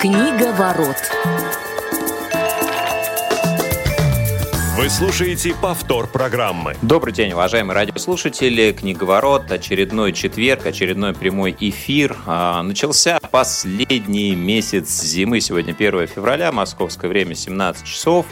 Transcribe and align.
Книга 0.00 0.54
ворот. 0.54 0.96
Вы 4.78 4.88
слушаете 4.88 5.54
повтор 5.60 6.06
программы. 6.06 6.74
Добрый 6.80 7.12
день, 7.12 7.32
уважаемые 7.32 7.74
радиослушатели. 7.74 8.72
Книговорот, 8.72 9.52
очередной 9.52 10.14
четверг, 10.14 10.64
очередной 10.64 11.12
прямой 11.12 11.54
эфир. 11.60 12.16
А, 12.24 12.62
начался 12.62 13.20
последний 13.30 14.34
месяц 14.34 15.02
зимы. 15.02 15.42
Сегодня 15.42 15.74
1 15.74 16.06
февраля, 16.06 16.50
московское 16.50 17.10
время 17.10 17.34
17 17.34 17.84
часов. 17.84 18.24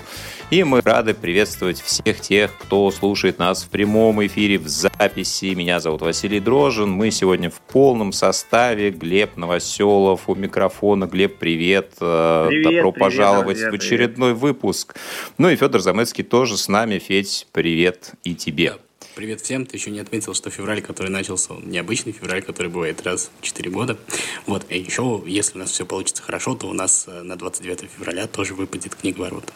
И 0.50 0.64
мы 0.64 0.80
рады 0.80 1.12
приветствовать 1.12 1.78
всех 1.78 2.22
тех, 2.22 2.56
кто 2.58 2.90
слушает 2.90 3.38
нас 3.38 3.64
в 3.64 3.68
прямом 3.68 4.24
эфире, 4.24 4.58
в 4.58 4.66
записи. 4.66 5.52
Меня 5.54 5.78
зовут 5.78 6.00
Василий 6.00 6.40
Дрожин. 6.40 6.88
Мы 6.88 7.10
сегодня 7.10 7.50
в 7.50 7.60
полном 7.60 8.12
составе. 8.12 8.90
Глеб 8.90 9.36
Новоселов 9.36 10.26
у 10.26 10.34
микрофона. 10.34 11.04
Глеб, 11.04 11.36
привет. 11.36 11.92
Э, 12.00 12.46
привет 12.48 12.64
Добро 12.64 12.92
привет, 12.92 12.98
пожаловать 12.98 13.58
друзья, 13.58 13.70
в 13.70 13.74
очередной 13.74 14.30
привет. 14.30 14.42
выпуск. 14.42 14.96
Ну 15.36 15.50
и 15.50 15.56
Федор 15.56 15.82
Замыцкий 15.82 16.24
тоже 16.24 16.56
с 16.56 16.68
нами. 16.68 16.98
Федь, 16.98 17.46
привет 17.52 18.12
и 18.24 18.34
тебе. 18.34 18.76
Привет 19.16 19.42
всем. 19.42 19.66
Ты 19.66 19.76
еще 19.76 19.90
не 19.90 20.00
отметил, 20.00 20.32
что 20.32 20.48
февраль, 20.48 20.80
который 20.80 21.10
начался, 21.10 21.52
он 21.52 21.68
необычный 21.68 22.12
февраль, 22.12 22.40
который 22.40 22.70
бывает 22.70 23.02
раз 23.02 23.30
в 23.38 23.44
4 23.44 23.70
года. 23.70 23.98
Вот. 24.46 24.64
И 24.70 24.78
еще, 24.78 25.22
если 25.26 25.56
у 25.56 25.58
нас 25.58 25.72
все 25.72 25.84
получится 25.84 26.22
хорошо, 26.22 26.54
то 26.54 26.68
у 26.68 26.72
нас 26.72 27.04
э, 27.06 27.20
на 27.20 27.36
29 27.36 27.90
февраля 27.98 28.26
тоже 28.26 28.54
выпадет 28.54 28.94
книга 28.94 29.20
ворота. 29.20 29.52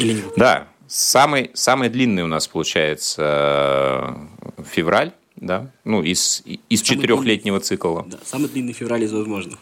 Или 0.00 0.14
не 0.14 0.22
Да, 0.36 0.66
самый, 0.88 1.50
самый 1.54 1.88
длинный 1.88 2.22
у 2.22 2.26
нас 2.26 2.48
получается 2.48 4.26
э, 4.56 4.62
февраль, 4.64 5.12
да, 5.36 5.70
ну, 5.84 6.02
из, 6.02 6.42
из 6.68 6.82
четырехлетнего 6.82 7.60
цикла. 7.60 8.04
Да, 8.08 8.18
самый 8.24 8.48
длинный 8.48 8.72
февраль 8.72 9.04
из 9.04 9.12
возможных. 9.12 9.58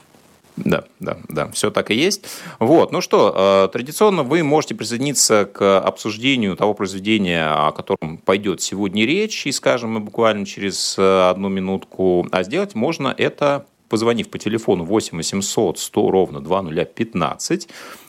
Да, 0.64 0.84
да, 0.98 1.18
да, 1.28 1.48
все 1.52 1.70
так 1.70 1.90
и 1.90 1.94
есть. 1.94 2.26
Вот, 2.58 2.90
ну 2.90 3.00
что, 3.00 3.66
э, 3.66 3.72
традиционно 3.72 4.22
вы 4.24 4.42
можете 4.42 4.74
присоединиться 4.74 5.44
к 5.44 5.78
обсуждению 5.78 6.56
того 6.56 6.74
произведения, 6.74 7.48
о 7.48 7.70
котором 7.72 8.18
пойдет 8.18 8.60
сегодня 8.60 9.06
речь, 9.06 9.46
и 9.46 9.52
скажем 9.52 9.92
мы 9.92 10.00
буквально 10.00 10.44
через 10.46 10.96
э, 10.98 11.28
одну 11.30 11.48
минутку, 11.48 12.26
а 12.32 12.42
сделать 12.42 12.74
можно 12.74 13.14
это 13.16 13.66
позвонив 13.88 14.30
по 14.30 14.38
телефону 14.38 14.84
8 14.84 15.16
800 15.16 15.78
100 15.78 16.10
ровно 16.10 16.40
2015, 16.40 17.68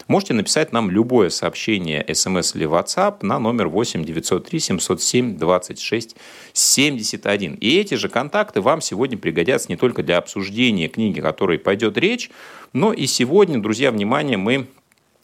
можете 0.09 0.33
написать 0.33 0.73
нам 0.73 0.91
любое 0.91 1.29
сообщение, 1.29 2.05
смс 2.13 2.53
или 2.55 2.67
WhatsApp 2.67 3.19
на 3.21 3.39
номер 3.39 3.69
8 3.69 4.03
903 4.03 4.59
707 4.59 5.37
26 5.37 6.17
71. 6.51 7.53
И 7.53 7.77
эти 7.77 7.93
же 7.93 8.09
контакты 8.09 8.59
вам 8.59 8.81
сегодня 8.81 9.17
пригодятся 9.17 9.69
не 9.69 9.77
только 9.77 10.03
для 10.03 10.17
обсуждения 10.17 10.89
книги, 10.89 11.21
о 11.21 11.23
которой 11.23 11.59
пойдет 11.59 11.97
речь, 11.97 12.29
но 12.73 12.91
и 12.91 13.07
сегодня, 13.07 13.61
друзья, 13.61 13.91
внимание, 13.91 14.37
мы 14.37 14.67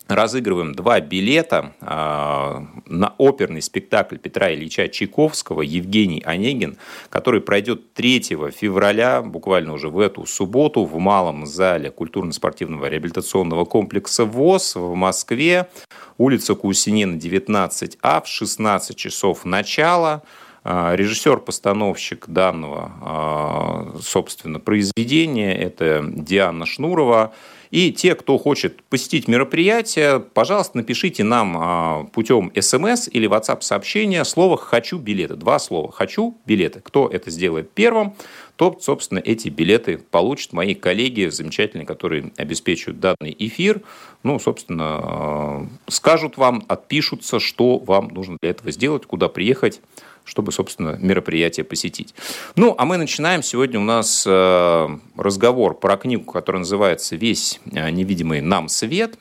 разыгрываем 0.07 0.73
два 0.75 0.99
билета 0.99 1.73
э, 1.81 1.85
на 1.85 3.15
оперный 3.17 3.61
спектакль 3.61 4.17
Петра 4.17 4.53
Ильича 4.53 4.87
Чайковского 4.87 5.61
«Евгений 5.61 6.21
Онегин», 6.25 6.77
который 7.09 7.41
пройдет 7.41 7.93
3 7.93 8.21
февраля, 8.55 9.21
буквально 9.21 9.73
уже 9.73 9.89
в 9.89 9.99
эту 9.99 10.25
субботу, 10.25 10.85
в 10.85 10.97
малом 10.99 11.45
зале 11.45 11.89
культурно-спортивного 11.89 12.87
реабилитационного 12.87 13.65
комплекса 13.65 14.25
ВОЗ 14.25 14.75
в 14.75 14.93
Москве, 14.93 15.69
улица 16.17 16.55
Кусинина, 16.55 17.15
19А, 17.15 18.23
в 18.23 18.27
16 18.27 18.95
часов 18.95 19.45
начала. 19.45 20.23
А, 20.67 20.95
режиссер-постановщик 20.95 22.27
данного, 22.27 22.91
а, 23.01 23.97
собственно, 24.01 24.59
произведения– 24.59 25.55
это 25.57 26.03
Диана 26.03 26.65
Шнурова– 26.65 27.33
и 27.75 27.91
те, 27.91 28.15
кто 28.15 28.37
хочет 28.37 28.81
посетить 28.83 29.27
мероприятие, 29.27 30.21
пожалуйста, 30.21 30.77
напишите 30.77 31.25
нам 31.25 31.57
а, 31.57 32.03
путем 32.05 32.49
смс 32.57 33.09
или 33.11 33.27
WhatsApp 33.27 33.59
сообщения 33.63 34.23
слово 34.23 34.55
«хочу 34.55 34.97
билеты». 34.97 35.35
Два 35.35 35.59
слова 35.59 35.91
«хочу 35.91 36.37
билеты». 36.45 36.79
Кто 36.79 37.09
это 37.09 37.29
сделает 37.29 37.69
первым, 37.71 38.15
тот, 38.55 38.83
собственно, 38.83 39.19
эти 39.19 39.49
билеты 39.49 39.97
получат 39.97 40.53
мои 40.53 40.75
коллеги 40.75 41.27
замечательные, 41.27 41.85
которые 41.85 42.31
обеспечивают 42.37 42.99
данный 42.99 43.35
эфир. 43.37 43.81
Ну, 44.23 44.39
собственно, 44.39 44.85
а, 44.85 45.67
скажут 45.87 46.37
вам, 46.37 46.63
отпишутся, 46.67 47.39
что 47.39 47.77
вам 47.77 48.09
нужно 48.09 48.37
для 48.41 48.51
этого 48.51 48.71
сделать, 48.71 49.05
куда 49.05 49.27
приехать, 49.27 49.81
чтобы, 50.23 50.51
собственно, 50.51 50.97
мероприятие 50.99 51.63
посетить. 51.63 52.15
Ну, 52.55 52.73
а 52.77 52.85
мы 52.85 52.97
начинаем. 52.97 53.43
Сегодня 53.43 53.79
у 53.79 53.83
нас 53.83 54.25
э, 54.25 54.87
разговор 55.17 55.77
про 55.77 55.97
книгу, 55.97 56.23
которая 56.31 56.59
называется 56.59 57.15
«Весь 57.15 57.59
э, 57.71 57.89
невидимый 57.91 58.41
нам 58.41 58.67
свет». 58.67 59.19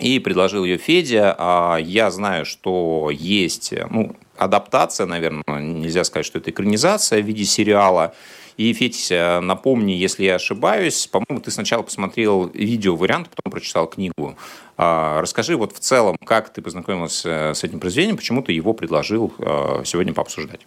И 0.00 0.18
предложил 0.18 0.64
ее 0.64 0.78
Федя. 0.78 1.34
А 1.38 1.76
я 1.76 2.10
знаю, 2.10 2.44
что 2.44 3.10
есть 3.12 3.74
ну, 3.90 4.16
адаптация, 4.36 5.06
наверное, 5.06 5.42
нельзя 5.60 6.04
сказать, 6.04 6.26
что 6.26 6.38
это 6.38 6.50
экранизация 6.50 7.22
в 7.22 7.26
виде 7.26 7.44
сериала. 7.44 8.14
И, 8.56 8.72
Федь, 8.74 9.10
напомни, 9.10 9.92
если 9.92 10.24
я 10.24 10.34
ошибаюсь, 10.34 11.06
по-моему, 11.06 11.40
ты 11.40 11.50
сначала 11.50 11.82
посмотрел 11.82 12.50
видео-вариант, 12.52 13.30
потом 13.34 13.52
прочитал 13.52 13.86
книгу. 13.86 14.36
А, 14.76 15.20
расскажи 15.20 15.56
вот 15.56 15.72
в 15.72 15.78
целом, 15.78 16.16
как 16.24 16.52
ты 16.52 16.60
познакомился 16.60 17.52
с 17.54 17.64
этим 17.64 17.80
произведением, 17.80 18.16
почему 18.16 18.42
ты 18.42 18.52
его 18.52 18.74
предложил 18.74 19.32
а, 19.38 19.82
сегодня 19.84 20.12
пообсуждать. 20.12 20.60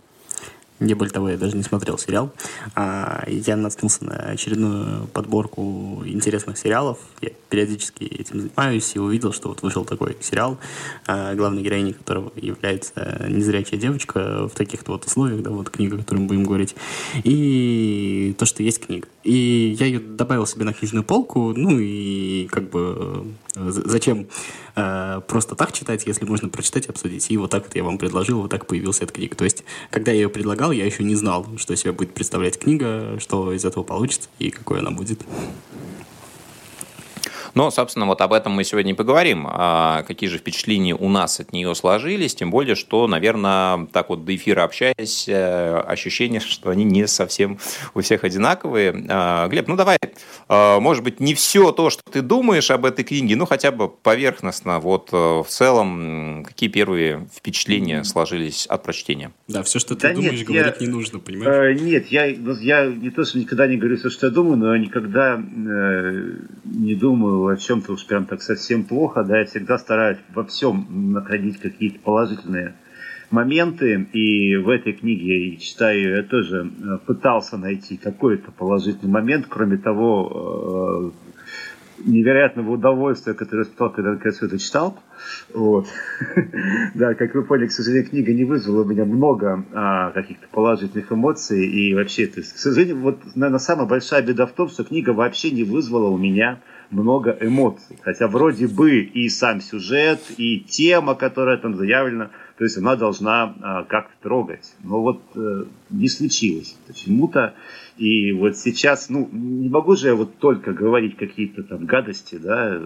Не 0.80 0.94
более 0.96 1.14
того, 1.14 1.30
я 1.30 1.38
даже 1.38 1.56
не 1.56 1.64
смотрел 1.64 1.98
сериал. 1.98 2.32
А, 2.76 3.24
я 3.28 3.56
наткнулся 3.56 4.04
на 4.06 4.16
очередную 4.16 5.08
подборку 5.08 6.04
интересных 6.06 6.58
сериалов. 6.58 6.98
Я 7.22 7.30
периодически 7.50 8.04
этим 8.04 8.42
занимаюсь 8.42 8.96
и 8.96 9.00
увидел, 9.00 9.34
что 9.34 9.50
вот 9.50 9.62
вышел 9.62 9.86
такой 9.86 10.18
сериал, 10.22 10.58
а, 11.06 11.36
главной 11.36 11.62
героиней 11.62 11.94
которого 11.94 12.32
является 12.36 13.26
незрячая 13.30 13.80
девочка 13.80 14.48
в 14.48 14.56
таких-то 14.56 14.92
вот 14.92 15.06
условиях, 15.06 15.42
да, 15.42 15.52
вот 15.52 15.70
книга, 15.70 15.96
о 15.96 16.00
которой 16.00 16.20
мы 16.20 16.28
будем 16.28 16.44
говорить. 16.44 16.76
И 17.24 18.36
то, 18.38 18.46
что 18.46 18.64
есть 18.64 18.86
книга. 18.86 19.08
И 19.24 19.76
я 19.80 19.86
ее 19.86 20.00
добавил 20.00 20.46
себе 20.46 20.66
на 20.66 20.74
книжную 20.74 21.04
полку, 21.04 21.54
ну 21.56 21.80
и 21.80 22.48
как 22.52 22.70
бы 22.70 23.26
э, 23.56 23.70
зачем 23.70 24.28
э, 24.76 25.22
просто 25.28 25.56
так 25.56 25.72
читать, 25.72 26.06
если 26.06 26.26
можно 26.26 26.50
прочитать 26.50 26.88
и 26.88 26.90
обсудить. 26.90 27.32
И 27.32 27.38
вот 27.38 27.50
так 27.50 27.64
вот 27.64 27.76
я 27.76 27.84
вам 27.84 27.98
предложил, 27.98 28.42
вот 28.42 28.52
так 28.52 28.68
появилась 28.68 29.02
эта 29.02 29.14
книга. 29.14 29.36
То 29.36 29.46
есть, 29.46 29.64
когда 29.90 30.12
я 30.12 30.24
ее 30.24 30.30
предлагал, 30.30 30.72
я 30.72 30.86
еще 30.86 31.04
не 31.04 31.16
знал, 31.16 31.48
что 31.58 31.76
себя 31.76 31.94
будет 31.94 32.14
представлять 32.14 32.60
книга, 32.60 33.18
что 33.20 33.54
из 33.54 33.64
этого 33.64 33.84
получится 33.84 34.30
и 34.40 34.50
какой 34.50 34.80
она 34.80 34.92
будет. 34.92 35.22
Но, 37.56 37.70
собственно, 37.72 38.06
вот 38.06 38.22
об 38.22 38.34
этом 38.34 38.54
мы 38.54 38.64
сегодня 38.64 38.94
и 38.94 38.96
поговорим. 38.96 39.48
А 39.50 40.04
какие 40.04 40.30
же 40.30 40.38
впечатления 40.38 40.96
у 40.96 41.10
нас 41.10 41.40
от 41.40 41.54
нее 41.54 41.74
сложились, 41.76 42.36
тем 42.36 42.52
более, 42.52 42.76
что, 42.76 43.08
наверное, 43.08 43.88
так 43.92 44.10
вот 44.10 44.26
до 44.26 44.36
эфира 44.36 44.64
общаясь, 44.64 45.26
э, 45.28 45.78
ощущение, 45.88 46.40
что 46.46 46.70
они 46.70 46.84
не 46.84 47.08
совсем 47.08 47.60
у 47.94 48.02
всех 48.02 48.24
одинаковые. 48.24 49.06
А, 49.10 49.48
Глеб, 49.48 49.68
ну 49.68 49.76
давай, 49.76 49.98
а, 50.48 50.80
может 50.80 51.04
быть, 51.04 51.20
не 51.20 51.34
все 51.34 51.72
то, 51.72 51.90
что 51.90 52.02
ты 52.12 52.22
думаешь 52.22 52.72
об 52.72 52.86
этой 52.86 53.04
книге, 53.04 53.36
ну 53.36 53.46
хотя 53.46 53.72
бы 53.72 53.90
поверхностно, 53.90 54.80
вот 54.80 55.10
э, 55.12 55.16
в 55.16 55.46
целом, 55.48 56.44
какие 56.46 56.70
первые 56.70 57.28
впечатления 57.34 58.04
сложились 58.04 58.66
от 58.66 58.84
прочтения? 58.84 59.32
Да, 59.48 59.64
все, 59.64 59.80
что 59.80 59.96
ты 59.96 60.10
да 60.10 60.14
думаешь, 60.14 60.40
нет, 60.40 60.48
говорить 60.48 60.76
я, 60.80 60.86
не 60.88 60.92
нужно, 60.92 61.20
понимаешь? 61.20 61.78
Э, 61.78 61.84
нет, 61.84 62.08
я, 62.08 62.26
я 62.26 62.86
не 62.88 63.10
то, 63.10 63.24
что 63.24 63.38
никогда 63.38 63.68
не 63.68 63.78
говорю 63.78 63.98
все, 63.98 64.10
что 64.10 64.28
я 64.28 64.32
думаю, 64.32 64.58
но 64.58 64.74
я 64.76 64.82
никогда 64.82 65.36
э, 65.36 66.32
не 66.66 66.96
думаю 66.96 67.43
о 67.48 67.58
чем-то 67.58 67.94
уж 67.94 68.06
прям 68.06 68.26
так 68.26 68.42
совсем 68.42 68.84
плохо, 68.84 69.24
да, 69.24 69.40
я 69.40 69.46
всегда 69.46 69.78
стараюсь 69.78 70.20
во 70.34 70.44
всем 70.44 71.12
находить 71.14 71.60
какие-то 71.60 72.00
положительные 72.00 72.76
моменты, 73.32 74.08
и 74.14 74.56
в 74.58 74.70
этой 74.70 74.94
книге, 74.94 75.52
я 75.52 75.58
читаю, 75.58 76.18
я 76.18 76.24
тоже 76.24 76.70
э, 76.70 76.98
пытался 77.06 77.58
найти 77.58 77.98
какой-то 77.98 78.52
положительный 78.52 79.12
момент, 79.12 79.48
кроме 79.50 79.78
того 79.78 81.12
э, 81.14 81.33
невероятного 82.06 82.72
удовольствия, 82.72 83.34
которое 83.34 83.64
испытал, 83.64 83.92
когда 83.92 84.12
наконец 84.12 84.42
это 84.42 84.58
читал. 84.60 85.00
Вот. 85.54 85.88
да, 86.96 87.14
как 87.14 87.34
вы 87.36 87.44
поняли, 87.44 87.68
к 87.68 87.72
сожалению, 87.72 88.10
книга 88.10 88.34
не 88.34 88.44
вызвала 88.44 88.84
у 88.84 88.86
меня 88.86 89.06
много 89.06 89.66
а, 89.74 90.12
каких-то 90.12 90.48
положительных 90.52 91.12
эмоций, 91.12 91.66
и 91.66 91.94
вообще, 91.94 92.28
то 92.28 92.40
есть, 92.40 92.54
к 92.54 92.58
сожалению, 92.58 93.00
вот, 93.00 93.20
наверное, 93.36 93.60
самая 93.60 93.88
большая 93.88 94.22
беда 94.22 94.46
в 94.46 94.52
том, 94.52 94.70
что 94.70 94.84
книга 94.84 95.12
вообще 95.12 95.52
не 95.52 95.64
вызвала 95.64 96.10
у 96.10 96.18
меня 96.18 96.60
много 96.90 97.36
эмоций. 97.40 97.98
Хотя 98.02 98.28
вроде 98.28 98.68
бы 98.68 99.00
и 99.00 99.30
сам 99.30 99.62
сюжет, 99.62 100.20
и 100.38 100.60
тема, 100.60 101.16
которая 101.16 101.58
там 101.58 101.76
заявлена, 101.76 102.30
то 102.58 102.64
есть 102.64 102.78
она 102.78 102.96
должна 102.96 103.56
а, 103.62 103.84
как-то 103.84 104.14
трогать. 104.22 104.76
Но 104.84 105.02
вот 105.02 105.22
э, 105.36 105.66
не 105.90 106.08
случилось 106.08 106.78
почему-то. 106.88 107.56
И 107.98 108.32
вот 108.32 108.58
сейчас, 108.58 109.10
ну, 109.10 109.28
не 109.32 109.70
могу 109.70 109.96
же 109.96 110.08
я 110.08 110.16
вот 110.16 110.38
только 110.38 110.72
говорить 110.72 111.18
какие-то 111.18 111.64
там 111.64 111.86
гадости, 111.86 112.36
да, 112.36 112.82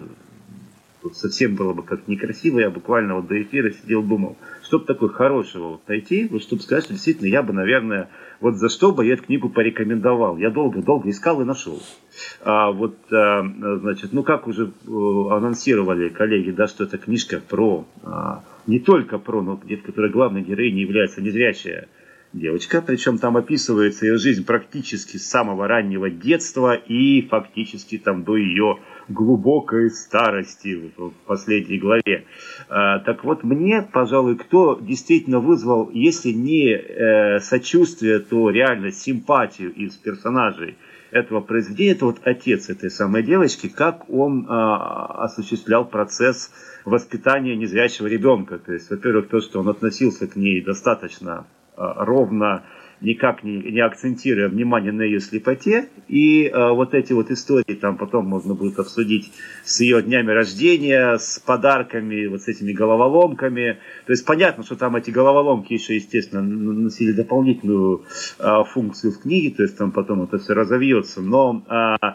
Тут 1.00 1.16
совсем 1.16 1.54
было 1.54 1.72
бы 1.72 1.84
как 1.84 2.08
некрасиво, 2.08 2.58
я 2.58 2.70
буквально 2.70 3.14
вот 3.14 3.28
до 3.28 3.40
эфира 3.40 3.70
сидел, 3.70 4.02
думал, 4.02 4.36
чтобы 4.62 4.84
такое 4.84 5.10
хорошего 5.10 5.68
вот 5.68 5.86
найти, 5.86 6.26
вот 6.26 6.42
чтобы 6.42 6.60
сказать, 6.60 6.84
что 6.84 6.92
действительно 6.92 7.28
я 7.28 7.44
бы, 7.44 7.52
наверное, 7.52 8.08
вот 8.40 8.56
за 8.56 8.68
что 8.68 8.90
бы 8.90 9.06
я 9.06 9.14
эту 9.14 9.22
книгу 9.24 9.48
порекомендовал. 9.48 10.38
Я 10.38 10.50
долго-долго 10.50 11.08
искал 11.08 11.40
и 11.40 11.44
нашел. 11.44 11.80
А 12.42 12.72
вот, 12.72 12.96
а, 13.12 13.44
значит, 13.80 14.12
ну 14.12 14.24
как 14.24 14.48
уже 14.48 14.66
э, 14.66 14.90
анонсировали 15.30 16.08
коллеги, 16.08 16.50
да, 16.50 16.66
что 16.66 16.82
это 16.82 16.98
книжка 16.98 17.40
про, 17.48 17.86
а, 18.02 18.42
не 18.68 18.78
только 18.78 19.18
про, 19.18 19.42
но 19.42 19.56
где 19.56 19.76
которая 19.76 20.12
главной 20.12 20.42
героиней 20.42 20.82
является 20.82 21.22
незрячая 21.22 21.88
девочка, 22.34 22.82
причем 22.82 23.18
там 23.18 23.36
описывается 23.38 24.06
ее 24.06 24.18
жизнь 24.18 24.44
практически 24.44 25.16
с 25.16 25.28
самого 25.28 25.66
раннего 25.66 26.10
детства 26.10 26.74
и 26.74 27.22
фактически 27.22 27.96
там 27.98 28.24
до 28.24 28.36
ее 28.36 28.78
глубокой 29.08 29.90
старости 29.90 30.92
в 30.96 31.10
последней 31.26 31.78
главе. 31.78 32.24
А, 32.68 32.98
так 33.00 33.24
вот, 33.24 33.42
мне, 33.44 33.82
пожалуй, 33.82 34.36
кто 34.36 34.78
действительно 34.80 35.40
вызвал, 35.40 35.90
если 35.90 36.30
не 36.30 36.72
э, 36.72 37.40
сочувствие, 37.40 38.20
то 38.20 38.50
реально 38.50 38.92
симпатию 38.92 39.72
из 39.72 39.96
персонажей 39.96 40.76
этого 41.10 41.40
произведения, 41.40 41.92
это 41.92 42.06
вот 42.06 42.20
отец 42.24 42.68
этой 42.68 42.90
самой 42.90 43.22
девочки, 43.22 43.68
как 43.68 44.08
он 44.10 44.44
э, 44.44 44.48
осуществлял 44.48 45.86
процесс 45.86 46.52
воспитания 46.84 47.56
незрячего 47.56 48.06
ребенка. 48.06 48.58
То 48.58 48.72
есть, 48.72 48.90
во-первых, 48.90 49.28
то, 49.28 49.40
что 49.40 49.60
он 49.60 49.68
относился 49.68 50.26
к 50.26 50.36
ней 50.36 50.62
достаточно 50.62 51.46
э, 51.76 51.80
ровно, 51.96 52.64
никак 53.00 53.44
не, 53.44 53.58
не 53.58 53.80
акцентируя 53.80 54.48
внимание 54.48 54.92
на 54.92 55.02
ее 55.02 55.20
слепоте. 55.20 55.88
И 56.08 56.46
э, 56.46 56.70
вот 56.70 56.94
эти 56.94 57.12
вот 57.12 57.30
истории 57.30 57.74
там 57.74 57.96
потом 57.96 58.26
можно 58.26 58.54
будет 58.54 58.78
обсудить 58.78 59.32
с 59.64 59.80
ее 59.80 60.02
днями 60.02 60.30
рождения, 60.30 61.18
с 61.18 61.38
подарками, 61.38 62.26
вот 62.26 62.42
с 62.42 62.48
этими 62.48 62.72
головоломками. 62.72 63.78
То 64.06 64.12
есть 64.12 64.24
понятно, 64.24 64.64
что 64.64 64.76
там 64.76 64.96
эти 64.96 65.10
головоломки 65.10 65.72
еще, 65.72 65.94
естественно, 65.96 66.42
носили 66.42 67.12
дополнительную 67.12 68.04
э, 68.38 68.64
функцию 68.72 69.12
в 69.12 69.20
книге, 69.20 69.54
то 69.54 69.62
есть 69.62 69.76
там 69.76 69.92
потом 69.92 70.22
это 70.22 70.38
все 70.38 70.54
разовьется. 70.54 71.20
Но 71.20 71.62
э, 71.68 72.06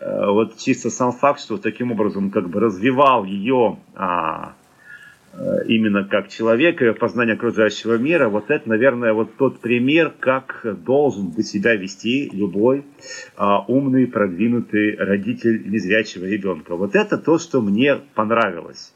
э, 0.00 0.30
вот 0.30 0.56
чисто 0.58 0.90
сам 0.90 1.12
факт, 1.12 1.40
что 1.40 1.58
таким 1.58 1.92
образом 1.92 2.30
как 2.30 2.48
бы 2.48 2.60
развивал 2.60 3.24
ее... 3.24 3.78
Э, 3.94 4.02
Э, 4.02 4.61
именно 5.66 6.04
как 6.04 6.28
человека 6.28 6.86
и 6.86 6.92
познание 6.92 7.34
окружающего 7.34 7.96
мира, 7.96 8.28
вот 8.28 8.50
это, 8.50 8.68
наверное, 8.68 9.14
вот 9.14 9.36
тот 9.36 9.60
пример, 9.60 10.12
как 10.20 10.64
должен 10.84 11.30
бы 11.30 11.42
себя 11.42 11.74
вести 11.74 12.28
любой 12.32 12.84
а, 13.36 13.64
умный, 13.66 14.06
продвинутый 14.06 14.96
родитель 14.96 15.70
незрячего 15.70 16.26
ребенка. 16.26 16.76
Вот 16.76 16.94
это 16.94 17.16
то, 17.16 17.38
что 17.38 17.62
мне 17.62 17.96
понравилось. 18.14 18.92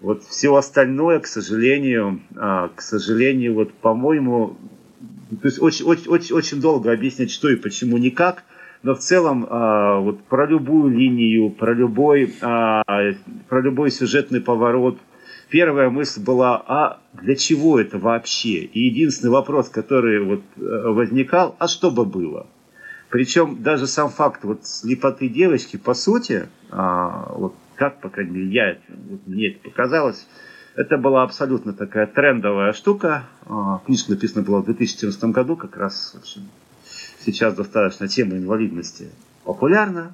Вот 0.00 0.22
все 0.24 0.54
остальное, 0.54 1.18
к 1.20 1.26
сожалению, 1.26 2.20
а, 2.36 2.68
к 2.74 2.80
сожалению, 2.82 3.54
вот, 3.54 3.72
по-моему, 3.74 4.56
то 5.30 5.48
есть 5.48 5.60
очень, 5.60 5.84
очень, 5.84 6.08
очень, 6.08 6.34
очень 6.34 6.60
долго 6.60 6.92
объяснять, 6.92 7.30
что 7.30 7.48
и 7.48 7.56
почему 7.56 7.98
никак, 7.98 8.44
но 8.82 8.94
в 8.94 8.98
целом 8.98 9.46
а, 9.48 9.98
вот 9.98 10.22
про 10.24 10.46
любую 10.46 10.96
линию, 10.96 11.50
про 11.50 11.74
любой, 11.74 12.32
а, 12.42 12.82
про 13.48 13.60
любой 13.60 13.90
сюжетный 13.90 14.40
поворот, 14.40 14.98
первая 15.48 15.90
мысль 15.90 16.22
была, 16.22 16.62
а 16.66 17.00
для 17.14 17.34
чего 17.36 17.80
это 17.80 17.98
вообще? 17.98 18.58
И 18.64 18.80
единственный 18.86 19.30
вопрос, 19.30 19.68
который 19.68 20.24
вот 20.24 20.42
э, 20.56 20.60
возникал, 20.60 21.56
а 21.58 21.68
что 21.68 21.90
бы 21.90 22.04
было? 22.04 22.46
Причем 23.10 23.62
даже 23.62 23.86
сам 23.86 24.10
факт 24.10 24.44
вот 24.44 24.66
слепоты 24.66 25.28
девочки, 25.28 25.76
по 25.76 25.94
сути, 25.94 26.48
а, 26.70 27.32
вот 27.34 27.54
как, 27.74 28.00
по 28.00 28.10
крайней 28.10 28.32
мере, 28.32 28.48
я, 28.48 28.78
вот 29.08 29.26
мне 29.26 29.48
это 29.48 29.60
показалось, 29.60 30.26
это 30.76 30.98
была 30.98 31.22
абсолютно 31.22 31.72
такая 31.72 32.06
трендовая 32.06 32.72
штука. 32.72 33.24
А, 33.46 33.80
книжка 33.86 34.10
написана 34.10 34.44
была 34.44 34.60
в 34.60 34.66
2014 34.66 35.24
году, 35.24 35.56
как 35.56 35.76
раз 35.76 36.12
в 36.14 36.18
общем, 36.18 36.42
сейчас 37.20 37.54
достаточно 37.54 38.08
тема 38.08 38.36
инвалидности 38.36 39.08
популярна. 39.44 40.12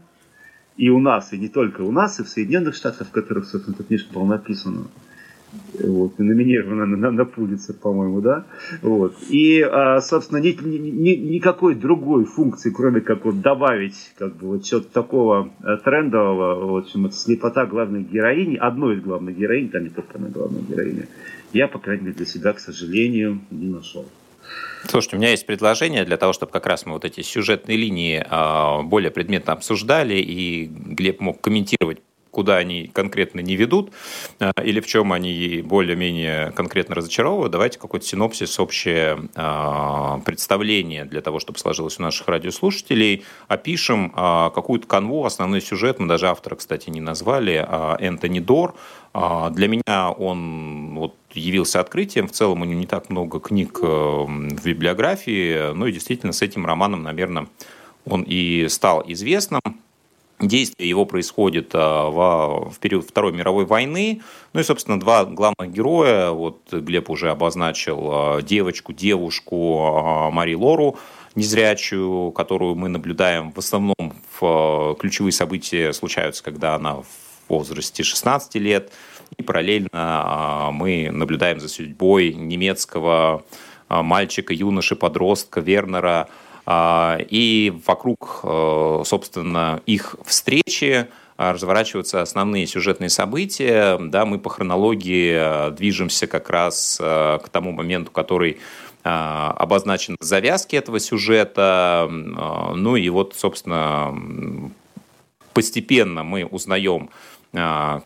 И 0.77 0.89
у 0.89 1.01
нас, 1.01 1.33
и 1.33 1.39
не 1.39 1.49
только 1.49 1.83
у 1.83 1.93
нас, 1.93 2.19
и 2.19 2.25
в 2.25 2.29
Соединенных 2.29 2.75
Штатах, 2.75 3.09
в 3.09 3.11
которых, 3.11 3.47
собственно, 3.47 3.75
эта 3.75 3.85
книжка 3.85 4.13
была 4.13 4.27
написана 4.27 4.87
вот, 5.83 6.19
номинирована 6.19 6.87
на, 6.87 7.11
на 7.11 7.25
Пулицер, 7.25 7.75
по-моему, 7.75 8.21
да, 8.21 8.45
вот, 8.83 9.15
и, 9.29 9.61
а, 9.61 10.01
собственно, 10.01 10.39
ни, 10.39 10.53
ни, 10.53 11.17
никакой 11.17 11.75
другой 11.75 12.25
функции, 12.25 12.71
кроме 12.71 13.01
как 13.01 13.25
вот 13.25 13.41
добавить, 13.41 14.13
как 14.19 14.37
бы, 14.37 14.49
вот 14.49 14.67
что-то 14.67 14.93
такого 14.93 15.51
э, 15.63 15.77
трендового, 15.85 16.73
в 16.73 16.77
общем, 16.77 17.07
это 17.07 17.15
слепота 17.15 17.67
главной 17.67 18.03
героини, 18.03 18.57
одной 18.57 18.97
из 18.97 19.03
главных 19.03 19.37
героинь, 19.37 19.71
там 19.71 19.85
не 19.85 19.91
только 19.91 20.19
она 20.19 20.29
главная 20.29 20.63
героиня, 20.63 21.09
я, 21.53 21.69
по 21.69 21.79
крайней 21.79 22.05
мере, 22.05 22.17
для 22.17 22.27
себя, 22.27 22.53
к 22.53 22.61
сожалению, 22.61 23.41
не 23.51 23.69
нашел. 23.69 24.07
Слушайте, 24.87 25.17
у 25.17 25.19
меня 25.19 25.31
есть 25.31 25.47
предложение 25.47 26.05
для 26.05 26.17
того, 26.17 26.33
чтобы 26.33 26.53
как 26.53 26.67
раз 26.67 26.85
мы 26.85 26.93
вот 26.93 27.05
эти 27.05 27.23
сюжетные 27.23 27.77
линии 27.77 28.25
а, 28.29 28.83
более 28.83 29.11
предметно 29.11 29.55
обсуждали, 29.55 30.15
и 30.15 30.67
Глеб 30.67 31.21
мог 31.21 31.41
комментировать 31.41 32.01
куда 32.35 32.57
они 32.57 32.91
конкретно 32.93 33.41
не 33.41 33.55
ведут, 33.55 33.93
э, 34.41 34.51
или 34.63 34.81
в 34.81 34.87
чем 34.87 35.13
они 35.13 35.63
более-менее 35.65 36.51
конкретно 36.51 36.97
разочаровывают, 36.97 37.53
давайте 37.53 37.79
какой-то 37.79 38.05
синопсис, 38.05 38.59
общее 38.59 39.29
э, 39.35 40.21
представление 40.25 41.05
для 41.05 41.21
того, 41.21 41.39
чтобы 41.39 41.59
сложилось 41.59 41.99
у 42.01 42.03
наших 42.03 42.27
радиослушателей. 42.29 43.25
Опишем 43.47 44.13
э, 44.15 44.51
какую-то 44.55 44.87
канву, 44.87 45.25
основной 45.25 45.61
сюжет, 45.61 46.01
мы 46.01 46.09
даже 46.09 46.29
автора, 46.29 46.57
кстати, 46.57 46.91
не 46.91 47.01
назвали, 47.01 47.67
Энтони 48.01 48.41
Дор. 48.41 48.75
Для 49.15 49.69
меня 49.69 50.11
он 50.11 50.95
вот 50.97 51.15
явился 51.33 51.79
открытием. 51.81 52.27
В 52.27 52.33
целом 52.33 52.63
у 52.63 52.65
него 52.65 52.81
не 52.81 52.87
так 52.87 53.11
много 53.11 53.39
книг 53.39 53.79
в 53.81 54.65
библиографии. 54.65 55.73
Ну 55.73 55.87
и 55.87 55.93
действительно 55.93 56.33
с 56.33 56.43
этим 56.43 56.67
романом, 56.67 57.05
наверное, 57.05 57.47
он 58.05 58.25
и 58.27 58.67
стал 58.69 59.05
известным. 59.07 59.61
Действие 60.41 60.89
его 60.89 61.07
происходит 61.07 61.71
а, 61.75 62.11
в, 62.11 62.73
в 62.73 62.79
период 62.81 63.09
Второй 63.09 63.33
мировой 63.33 63.67
войны. 63.67 64.21
Ну 64.53 64.61
и, 64.61 64.65
собственно, 64.65 64.99
два 64.99 65.25
главных 65.25 65.73
героя. 65.73 66.31
Вот 66.31 66.61
Глеб 66.73 67.09
уже 67.09 67.31
обозначил 67.31 68.09
а, 68.11 68.43
девочку, 68.43 68.93
девушку 68.93 69.81
а, 69.81 70.31
Мари 70.31 70.55
Лору, 70.55 70.99
незрячую, 71.37 72.33
которую 72.33 72.75
мы 72.75 72.89
наблюдаем 72.89 73.53
в 73.53 73.59
основном 73.59 73.95
в 74.39 74.97
ключевые 74.99 75.33
события 75.33 75.93
случаются, 75.93 76.43
когда 76.43 76.75
она 76.75 76.97
в 76.97 77.07
возрасте 77.49 78.03
16 78.03 78.57
лет. 78.57 78.93
И 79.37 79.43
параллельно 79.43 80.71
мы 80.73 81.11
наблюдаем 81.11 81.61
за 81.61 81.69
судьбой 81.69 82.33
немецкого 82.33 83.45
мальчика, 83.89 84.53
юноши, 84.53 84.97
подростка 84.97 85.61
Вернера, 85.61 86.29
и 86.67 87.73
вокруг, 87.87 88.41
э, 88.43 89.03
собственно, 89.05 89.83
их 89.85 90.17
встречи 90.25 91.09
а, 91.37 91.53
разворачиваются 91.53 92.23
основные 92.23 92.67
сюжетные 92.67 93.11
события. 93.11 93.99
Да, 93.99 94.25
мы 94.25 94.39
по 94.39 94.49
хронологии 94.49 95.35
э, 95.35 95.71
движемся 95.73 96.27
как 96.27 96.49
раз 96.49 96.99
э, 97.01 97.39
к 97.45 97.49
тому 97.51 97.73
моменту, 97.73 98.11
который 98.11 98.59
обозначен 99.07 100.17
в 100.19 100.25
завязке 100.25 100.79
этого 100.79 100.99
сюжета. 100.99 102.09
Ну 102.11 102.97
и 102.97 103.11
вот, 103.11 103.35
собственно, 103.37 104.19
постепенно 105.53 106.25
мы 106.25 106.47
узнаем 106.47 107.11
а, 107.11 107.34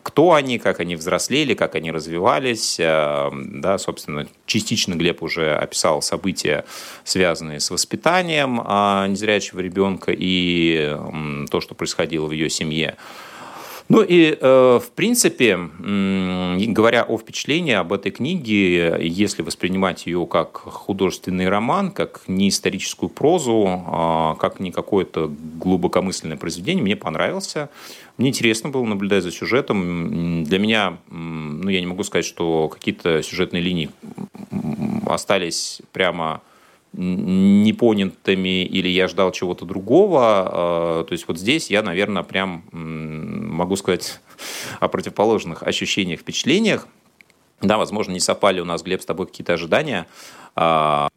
кто 0.03 0.33
они, 0.33 0.59
как 0.59 0.79
они 0.79 0.95
взрослели, 0.95 1.53
как 1.53 1.75
они 1.75 1.91
развивались. 1.91 2.77
А, 2.79 3.31
да, 3.33 3.77
собственно, 3.77 4.27
частично 4.45 4.95
Глеб 4.95 5.23
уже 5.23 5.55
описал 5.55 6.01
события, 6.01 6.65
связанные 7.03 7.59
с 7.59 7.71
воспитанием 7.71 8.61
а, 8.63 9.07
незрячего 9.07 9.59
ребенка 9.59 10.13
и 10.15 10.95
то, 11.49 11.61
что 11.61 11.75
происходило 11.75 12.27
в 12.27 12.31
ее 12.31 12.49
семье. 12.49 12.95
Ну 13.89 14.03
и, 14.03 14.37
э, 14.39 14.79
в 14.79 14.91
принципе, 14.91 15.57
говоря 15.57 17.03
о 17.03 17.17
впечатлении 17.17 17.73
об 17.73 17.91
этой 17.91 18.11
книге, 18.11 18.95
если 19.01 19.41
воспринимать 19.41 20.05
ее 20.05 20.27
как 20.27 20.57
художественный 20.57 21.49
роман, 21.49 21.89
как 21.89 22.21
не 22.27 22.49
историческую 22.49 23.09
прозу, 23.09 24.37
как 24.39 24.59
не 24.59 24.71
какое-то 24.71 25.31
глубокомысленное 25.55 26.37
произведение, 26.37 26.83
мне 26.83 26.95
понравился. 26.95 27.69
Мне 28.17 28.29
интересно 28.29 28.69
было 28.69 28.85
наблюдать 28.85 29.23
за 29.23 29.31
сюжетом. 29.31 30.43
Для 30.43 30.59
меня, 30.59 30.99
ну, 31.09 31.67
я 31.67 31.79
не 31.79 31.87
могу 31.87 32.03
сказать, 32.03 32.25
что 32.25 32.67
какие-то 32.67 33.23
сюжетные 33.23 33.63
линии 33.63 33.89
остались 35.07 35.81
прямо 35.91 36.41
непонятыми 36.93 38.63
или 38.63 38.87
я 38.87 39.07
ждал 39.07 39.31
чего-то 39.31 39.65
другого. 39.65 40.21
А, 40.21 41.03
то 41.03 41.13
есть 41.13 41.27
вот 41.27 41.37
здесь 41.37 41.69
я, 41.69 41.83
наверное, 41.83 42.23
прям 42.23 42.63
могу 43.59 43.75
сказать 43.75 44.19
о 44.79 44.87
противоположных 44.87 45.63
ощущениях, 45.63 46.21
впечатлениях. 46.21 46.87
Да, 47.61 47.77
возможно, 47.77 48.13
не 48.13 48.19
совпали 48.19 48.61
у 48.61 48.65
нас, 48.65 48.81
Глеб, 48.81 49.01
с 49.01 49.05
тобой 49.05 49.27
какие-то 49.27 49.53
ожидания. 49.53 50.07
А, 50.55 51.09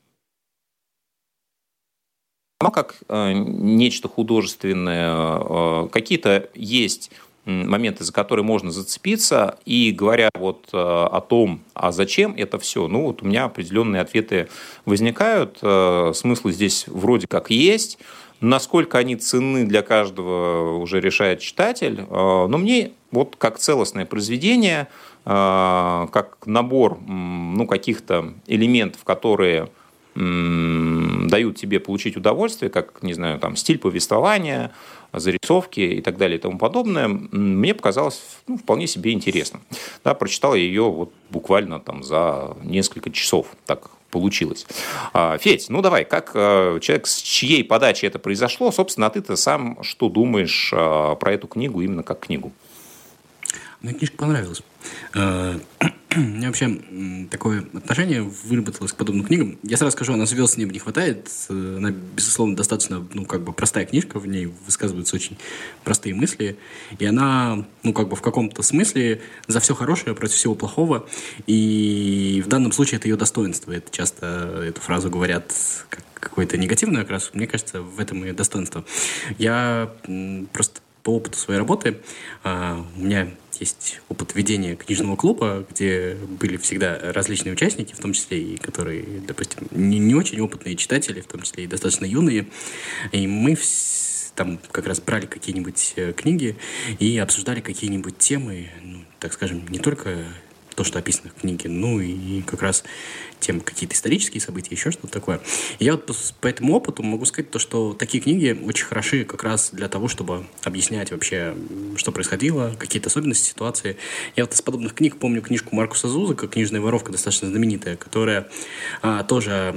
как 2.72 2.96
э, 3.08 3.32
нечто 3.32 4.08
художественное, 4.08 5.38
э, 5.38 5.88
какие-то 5.92 6.48
есть 6.54 7.10
моменты, 7.44 8.04
за 8.04 8.12
которые 8.12 8.44
можно 8.44 8.70
зацепиться. 8.70 9.58
И 9.64 9.92
говоря 9.92 10.30
вот 10.34 10.68
э, 10.72 10.76
о 10.76 11.20
том, 11.20 11.60
а 11.74 11.92
зачем 11.92 12.34
это 12.36 12.58
все, 12.58 12.88
ну 12.88 13.02
вот 13.02 13.22
у 13.22 13.26
меня 13.26 13.44
определенные 13.44 14.02
ответы 14.02 14.48
возникают. 14.84 15.58
Смыслы 15.58 16.52
здесь 16.52 16.86
вроде 16.86 17.26
как 17.28 17.50
есть. 17.50 17.98
Насколько 18.42 18.98
они 18.98 19.16
ценны 19.16 19.64
для 19.64 19.80
каждого, 19.82 20.76
уже 20.78 21.00
решает 21.00 21.40
читатель. 21.40 22.00
Э, 22.00 22.46
но 22.46 22.58
мне 22.58 22.92
вот 23.10 23.36
как 23.36 23.58
целостное 23.58 24.04
произведение, 24.04 24.88
как 25.24 26.38
набор 26.46 26.98
ну, 27.06 27.66
каких-то 27.68 28.34
элементов, 28.48 29.04
которые 29.04 29.68
дают 30.14 31.56
тебе 31.56 31.80
получить 31.80 32.16
удовольствие, 32.16 32.70
как, 32.70 33.02
не 33.02 33.14
знаю, 33.14 33.38
там, 33.38 33.56
стиль 33.56 33.78
повествования, 33.78 34.72
зарисовки 35.12 35.80
и 35.80 36.00
так 36.00 36.18
далее 36.18 36.38
и 36.38 36.40
тому 36.40 36.58
подобное, 36.58 37.08
мне 37.08 37.74
показалось 37.74 38.20
ну, 38.46 38.58
вполне 38.58 38.86
себе 38.86 39.12
интересно. 39.12 39.60
Да, 40.04 40.14
прочитал 40.14 40.54
я 40.54 40.62
ее 40.62 40.82
вот 40.82 41.12
буквально 41.30 41.80
там 41.80 42.02
за 42.02 42.56
несколько 42.62 43.10
часов, 43.10 43.46
так 43.64 43.90
получилось. 44.12 44.66
А, 45.12 45.36
Федь, 45.38 45.66
ну 45.68 45.82
давай, 45.82 46.04
как 46.04 46.30
а, 46.34 46.78
человек, 46.78 47.08
с 47.08 47.16
чьей 47.16 47.64
подачи 47.64 48.06
это 48.06 48.20
произошло, 48.20 48.70
собственно, 48.70 49.08
а 49.08 49.10
ты-то 49.10 49.34
сам 49.34 49.82
что 49.82 50.08
думаешь 50.08 50.70
про 50.70 51.32
эту 51.32 51.48
книгу 51.48 51.80
именно 51.80 52.04
как 52.04 52.20
книгу? 52.20 52.52
Мне 53.80 53.94
книжка 53.94 54.16
понравилась. 54.18 54.62
Э, 56.14 56.18
у 56.18 56.22
меня 56.22 56.48
вообще 56.48 56.80
такое 57.30 57.64
отношение 57.74 58.22
выработалось 58.22 58.92
к 58.92 58.96
подобным 58.96 59.26
книгам. 59.26 59.58
Я 59.62 59.76
сразу 59.76 59.92
скажу, 59.92 60.12
она 60.12 60.26
звезд 60.26 60.56
неба 60.56 60.72
не 60.72 60.78
хватает. 60.78 61.28
Э, 61.48 61.74
она, 61.78 61.90
безусловно, 61.90 62.56
достаточно, 62.56 63.06
ну, 63.12 63.24
как 63.24 63.42
бы 63.42 63.52
простая 63.52 63.84
книжка. 63.86 64.18
В 64.18 64.26
ней 64.26 64.46
высказываются 64.66 65.16
очень 65.16 65.36
простые 65.84 66.14
мысли. 66.14 66.56
И 66.98 67.06
она, 67.06 67.64
ну, 67.82 67.92
как 67.92 68.08
бы 68.08 68.16
в 68.16 68.22
каком-то 68.22 68.62
смысле 68.62 69.20
за 69.46 69.60
все 69.60 69.74
хорошее 69.74 70.14
против 70.14 70.36
всего 70.36 70.54
плохого. 70.54 71.06
И 71.46 72.42
в 72.44 72.48
данном 72.48 72.72
случае 72.72 72.98
это 72.98 73.08
ее 73.08 73.16
достоинство. 73.16 73.72
Это 73.72 73.90
часто 73.90 74.62
эту 74.66 74.80
фразу 74.80 75.10
говорят 75.10 75.52
как 75.88 76.04
какой-то 76.14 76.56
негативный 76.56 77.02
окрас. 77.02 77.30
Мне 77.34 77.46
кажется, 77.46 77.82
в 77.82 77.98
этом 77.98 78.22
ее 78.22 78.32
достоинство. 78.32 78.84
Я 79.38 79.92
просто 80.52 80.80
по 81.02 81.16
опыту 81.16 81.36
своей 81.36 81.58
работы, 81.58 81.98
а, 82.44 82.84
у 82.96 83.00
меня 83.00 83.28
есть 83.60 84.00
опыт 84.08 84.34
ведения 84.34 84.76
книжного 84.76 85.16
клуба, 85.16 85.66
где 85.70 86.16
были 86.40 86.56
всегда 86.56 86.98
различные 87.12 87.52
участники, 87.52 87.94
в 87.94 87.98
том 87.98 88.12
числе 88.12 88.42
и 88.42 88.56
которые, 88.56 89.04
допустим, 89.26 89.66
не, 89.70 89.98
не 89.98 90.14
очень 90.14 90.40
опытные 90.40 90.76
читатели, 90.76 91.20
в 91.20 91.26
том 91.26 91.42
числе 91.42 91.64
и 91.64 91.66
достаточно 91.66 92.04
юные. 92.04 92.46
И 93.12 93.26
мы 93.26 93.56
там 94.34 94.58
как 94.70 94.86
раз 94.86 95.00
брали 95.00 95.26
какие-нибудь 95.26 95.92
э, 95.96 96.12
книги 96.12 96.56
и 96.98 97.18
обсуждали 97.18 97.60
какие-нибудь 97.60 98.18
темы, 98.18 98.70
ну, 98.82 99.04
так 99.20 99.32
скажем, 99.32 99.66
не 99.68 99.78
только 99.78 100.24
то, 100.74 100.84
что 100.84 100.98
описано 100.98 101.30
в 101.30 101.40
книге, 101.40 101.68
ну 101.68 102.00
и 102.00 102.42
как 102.42 102.62
раз 102.62 102.84
тем 103.40 103.60
какие-то 103.60 103.94
исторические 103.94 104.40
события, 104.40 104.74
еще 104.74 104.90
что-то 104.90 105.12
такое. 105.12 105.40
Я 105.78 105.92
вот 105.92 106.06
по, 106.06 106.14
по 106.40 106.46
этому 106.46 106.74
опыту 106.74 107.02
могу 107.02 107.24
сказать 107.24 107.50
то, 107.50 107.58
что 107.58 107.92
такие 107.92 108.22
книги 108.22 108.58
очень 108.64 108.86
хороши 108.86 109.24
как 109.24 109.42
раз 109.42 109.70
для 109.72 109.88
того, 109.88 110.08
чтобы 110.08 110.46
объяснять 110.62 111.10
вообще, 111.10 111.54
что 111.96 112.12
происходило, 112.12 112.74
какие-то 112.78 113.08
особенности 113.08 113.48
ситуации. 113.48 113.96
Я 114.36 114.44
вот 114.44 114.54
из 114.54 114.62
подобных 114.62 114.94
книг 114.94 115.16
помню 115.16 115.42
книжку 115.42 115.74
Маркуса 115.74 116.08
Зузака 116.08 116.46
«Книжная 116.46 116.80
воровка», 116.80 117.10
достаточно 117.12 117.48
знаменитая, 117.48 117.96
которая 117.96 118.48
а, 119.02 119.24
тоже 119.24 119.74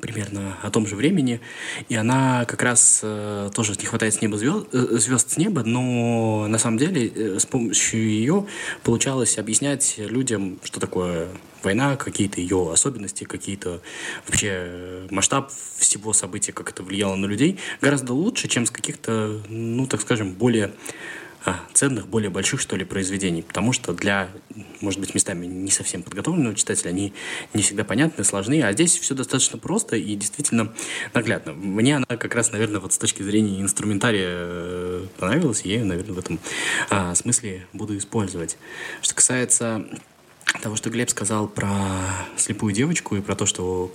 примерно 0.00 0.56
о 0.62 0.70
том 0.70 0.86
же 0.86 0.96
времени, 0.96 1.40
и 1.88 1.94
она 1.96 2.44
как 2.44 2.62
раз 2.62 3.00
э, 3.02 3.50
тоже 3.54 3.74
не 3.78 3.86
хватает 3.86 4.14
с 4.14 4.20
неба 4.20 4.36
звезд, 4.36 4.66
э, 4.72 4.78
звезд 4.98 5.32
с 5.32 5.36
неба, 5.36 5.62
но 5.64 6.46
на 6.48 6.58
самом 6.58 6.78
деле 6.78 7.08
э, 7.08 7.38
с 7.38 7.46
помощью 7.46 8.08
ее 8.08 8.46
получалось 8.82 9.38
объяснять 9.38 9.94
людям, 9.98 10.58
что 10.62 10.80
такое 10.80 11.28
война, 11.62 11.96
какие-то 11.96 12.40
ее 12.40 12.70
особенности, 12.72 13.24
какие-то 13.24 13.80
вообще 14.26 14.50
э, 14.52 15.08
масштаб 15.10 15.50
всего 15.78 16.12
события, 16.12 16.52
как 16.52 16.70
это 16.70 16.82
влияло 16.82 17.16
на 17.16 17.26
людей, 17.26 17.58
гораздо 17.80 18.12
лучше, 18.12 18.48
чем 18.48 18.66
с 18.66 18.70
каких-то, 18.70 19.42
ну, 19.48 19.86
так 19.86 20.00
скажем, 20.00 20.32
более 20.32 20.72
ценных, 21.72 22.08
более 22.08 22.30
больших, 22.30 22.60
что 22.60 22.76
ли, 22.76 22.84
произведений. 22.84 23.42
Потому 23.42 23.72
что 23.72 23.92
для, 23.92 24.28
может 24.80 25.00
быть, 25.00 25.14
местами 25.14 25.46
не 25.46 25.70
совсем 25.70 26.02
подготовленного 26.02 26.54
читателя 26.54 26.90
они 26.90 27.12
не 27.54 27.62
всегда 27.62 27.84
понятны, 27.84 28.24
сложны. 28.24 28.62
А 28.62 28.72
здесь 28.72 28.98
все 28.98 29.14
достаточно 29.14 29.58
просто 29.58 29.96
и 29.96 30.14
действительно 30.14 30.72
наглядно. 31.14 31.52
Мне 31.52 31.96
она 31.96 32.06
как 32.06 32.34
раз, 32.34 32.52
наверное, 32.52 32.80
вот 32.80 32.92
с 32.92 32.98
точки 32.98 33.22
зрения 33.22 33.60
инструментария 33.60 34.28
э, 34.28 35.06
понравилась, 35.18 35.62
и 35.64 35.68
я 35.68 35.76
ее, 35.76 35.84
наверное, 35.84 36.14
в 36.14 36.18
этом 36.18 36.38
а, 36.90 37.14
смысле 37.14 37.66
буду 37.72 37.96
использовать. 37.96 38.56
Что 39.02 39.14
касается 39.14 39.86
того, 40.62 40.76
что 40.76 40.90
Глеб 40.90 41.10
сказал 41.10 41.48
про 41.48 41.70
слепую 42.36 42.72
девочку 42.72 43.16
и 43.16 43.20
про 43.20 43.34
то, 43.34 43.46
что 43.46 43.94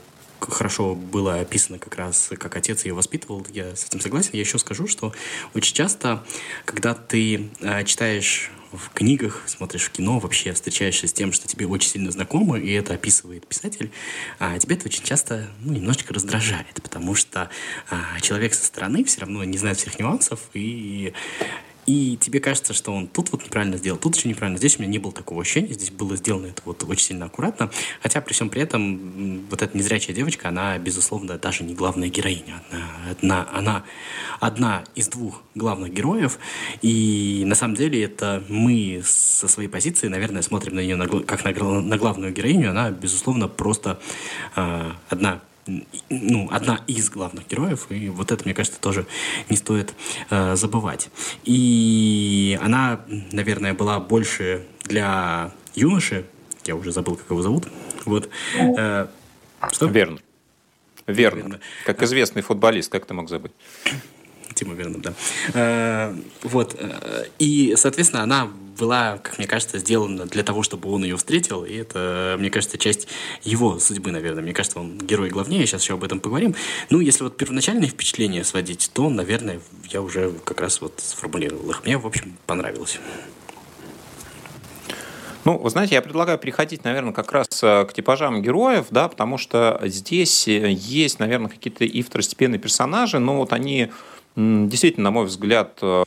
хорошо 0.49 0.95
было 0.95 1.35
описано 1.39 1.79
как 1.79 1.95
раз, 1.95 2.29
как 2.37 2.55
отец 2.55 2.85
ее 2.85 2.93
воспитывал, 2.93 3.45
я 3.53 3.75
с 3.75 3.85
этим 3.85 3.99
согласен. 3.99 4.31
Я 4.33 4.41
еще 4.41 4.57
скажу, 4.57 4.87
что 4.87 5.13
очень 5.53 5.75
часто, 5.75 6.23
когда 6.65 6.93
ты 6.93 7.49
э, 7.59 7.83
читаешь 7.85 8.51
в 8.71 8.89
книгах, 8.93 9.43
смотришь 9.47 9.83
в 9.83 9.91
кино, 9.91 10.19
вообще 10.19 10.53
встречаешься 10.53 11.07
с 11.07 11.13
тем, 11.13 11.33
что 11.33 11.47
тебе 11.47 11.67
очень 11.67 11.89
сильно 11.89 12.11
знакомо, 12.11 12.57
и 12.57 12.71
это 12.71 12.93
описывает 12.93 13.45
писатель, 13.45 13.91
а 14.39 14.57
тебя 14.59 14.75
это 14.75 14.87
очень 14.87 15.03
часто 15.03 15.49
ну, 15.59 15.73
немножечко 15.73 16.13
раздражает, 16.13 16.81
потому 16.81 17.15
что 17.15 17.49
а, 17.89 18.19
человек 18.21 18.53
со 18.53 18.65
стороны 18.65 19.03
все 19.03 19.21
равно 19.21 19.43
не 19.43 19.57
знает 19.57 19.77
всех 19.77 19.99
нюансов, 19.99 20.39
и 20.53 21.13
и 21.85 22.17
тебе 22.17 22.39
кажется, 22.39 22.73
что 22.73 22.93
он 22.93 23.07
тут 23.07 23.31
вот 23.31 23.43
неправильно 23.43 23.77
сделал, 23.77 23.97
тут 23.97 24.15
еще 24.15 24.29
неправильно. 24.29 24.57
Здесь 24.57 24.77
у 24.77 24.81
меня 24.81 24.91
не 24.91 24.99
было 24.99 25.11
такого 25.11 25.41
ощущения, 25.41 25.73
здесь 25.73 25.91
было 25.91 26.15
сделано 26.15 26.47
это 26.47 26.61
вот 26.65 26.83
очень 26.83 27.05
сильно 27.05 27.25
аккуратно. 27.25 27.71
Хотя 28.01 28.21
при 28.21 28.33
всем 28.33 28.49
при 28.49 28.61
этом 28.61 29.45
вот 29.49 29.61
эта 29.61 29.77
незрячая 29.77 30.15
девочка, 30.15 30.49
она, 30.49 30.77
безусловно, 30.77 31.37
даже 31.37 31.63
не 31.63 31.73
главная 31.73 32.09
героиня. 32.09 32.61
Она, 32.71 33.11
одна, 33.11 33.49
она 33.53 33.83
одна 34.39 34.83
из 34.95 35.07
двух 35.07 35.43
главных 35.55 35.93
героев. 35.93 36.39
И 36.81 37.43
на 37.45 37.55
самом 37.55 37.75
деле 37.75 38.03
это 38.03 38.43
мы 38.49 39.01
со 39.05 39.47
своей 39.47 39.69
позиции, 39.69 40.07
наверное, 40.07 40.41
смотрим 40.41 40.75
на 40.75 40.79
нее 40.81 40.95
на, 40.95 41.07
как 41.07 41.43
на, 41.43 41.81
на 41.81 41.97
главную 41.97 42.33
героиню. 42.33 42.71
Она, 42.71 42.91
безусловно, 42.91 43.47
просто 43.47 43.99
э, 44.55 44.91
одна 45.09 45.41
ну, 46.09 46.49
одна 46.51 46.83
из 46.87 47.09
главных 47.09 47.47
героев, 47.47 47.87
и 47.89 48.09
вот 48.09 48.31
это, 48.31 48.43
мне 48.45 48.53
кажется, 48.53 48.79
тоже 48.79 49.05
не 49.49 49.57
стоит 49.57 49.93
э, 50.29 50.55
забывать. 50.55 51.09
И 51.43 52.59
она, 52.61 53.01
наверное, 53.31 53.73
была 53.73 53.99
больше 53.99 54.65
для 54.83 55.51
юноши, 55.75 56.25
я 56.65 56.75
уже 56.75 56.91
забыл, 56.91 57.15
как 57.15 57.29
его 57.29 57.41
зовут, 57.41 57.67
вот. 58.05 58.29
Э, 58.57 59.07
что? 59.71 59.87
Вернер. 59.87 60.21
Верно. 61.07 61.59
Как 61.85 62.01
известный 62.03 62.41
футболист, 62.41 62.91
как 62.91 63.05
ты 63.05 63.13
мог 63.13 63.29
забыть? 63.29 63.51
Тима 64.53 64.73
Вернер, 64.75 64.99
да. 64.99 65.13
Э, 65.53 66.15
вот. 66.43 66.75
Э, 66.77 67.25
и, 67.39 67.75
соответственно, 67.77 68.23
она 68.23 68.49
была, 68.77 69.17
как 69.17 69.37
мне 69.37 69.47
кажется, 69.47 69.79
сделана 69.79 70.25
для 70.25 70.43
того, 70.43 70.63
чтобы 70.63 70.91
он 70.91 71.03
ее 71.03 71.17
встретил, 71.17 71.63
и 71.63 71.73
это, 71.73 72.35
мне 72.39 72.49
кажется, 72.49 72.77
часть 72.77 73.07
его 73.43 73.79
судьбы, 73.79 74.11
наверное. 74.11 74.43
Мне 74.43 74.53
кажется, 74.53 74.79
он 74.79 74.97
герой 74.97 75.29
главнее, 75.29 75.65
сейчас 75.65 75.83
еще 75.83 75.93
об 75.93 76.03
этом 76.03 76.19
поговорим. 76.19 76.55
Ну, 76.89 76.99
если 76.99 77.23
вот 77.23 77.37
первоначальные 77.37 77.89
впечатления 77.89 78.43
сводить, 78.43 78.91
то, 78.93 79.09
наверное, 79.09 79.61
я 79.89 80.01
уже 80.01 80.31
как 80.43 80.61
раз 80.61 80.81
вот 80.81 80.93
сформулировал 80.97 81.69
их. 81.69 81.83
Мне, 81.83 81.97
в 81.97 82.07
общем, 82.07 82.37
понравилось. 82.45 82.99
Ну, 85.43 85.57
вы 85.57 85.69
знаете, 85.71 85.95
я 85.95 86.03
предлагаю 86.03 86.37
переходить, 86.37 86.83
наверное, 86.83 87.13
как 87.13 87.31
раз 87.31 87.47
э, 87.63 87.85
к 87.85 87.93
типажам 87.93 88.43
героев, 88.43 88.87
да, 88.91 89.07
потому 89.07 89.39
что 89.39 89.81
здесь 89.85 90.47
э, 90.47 90.69
есть, 90.69 91.17
наверное, 91.17 91.49
какие-то 91.49 91.83
и 91.83 92.03
второстепенные 92.03 92.59
персонажи, 92.59 93.17
но 93.17 93.37
вот 93.37 93.51
они 93.51 93.91
действительно, 94.35 95.05
на 95.05 95.11
мой 95.11 95.25
взгляд, 95.25 95.79
э, 95.81 96.03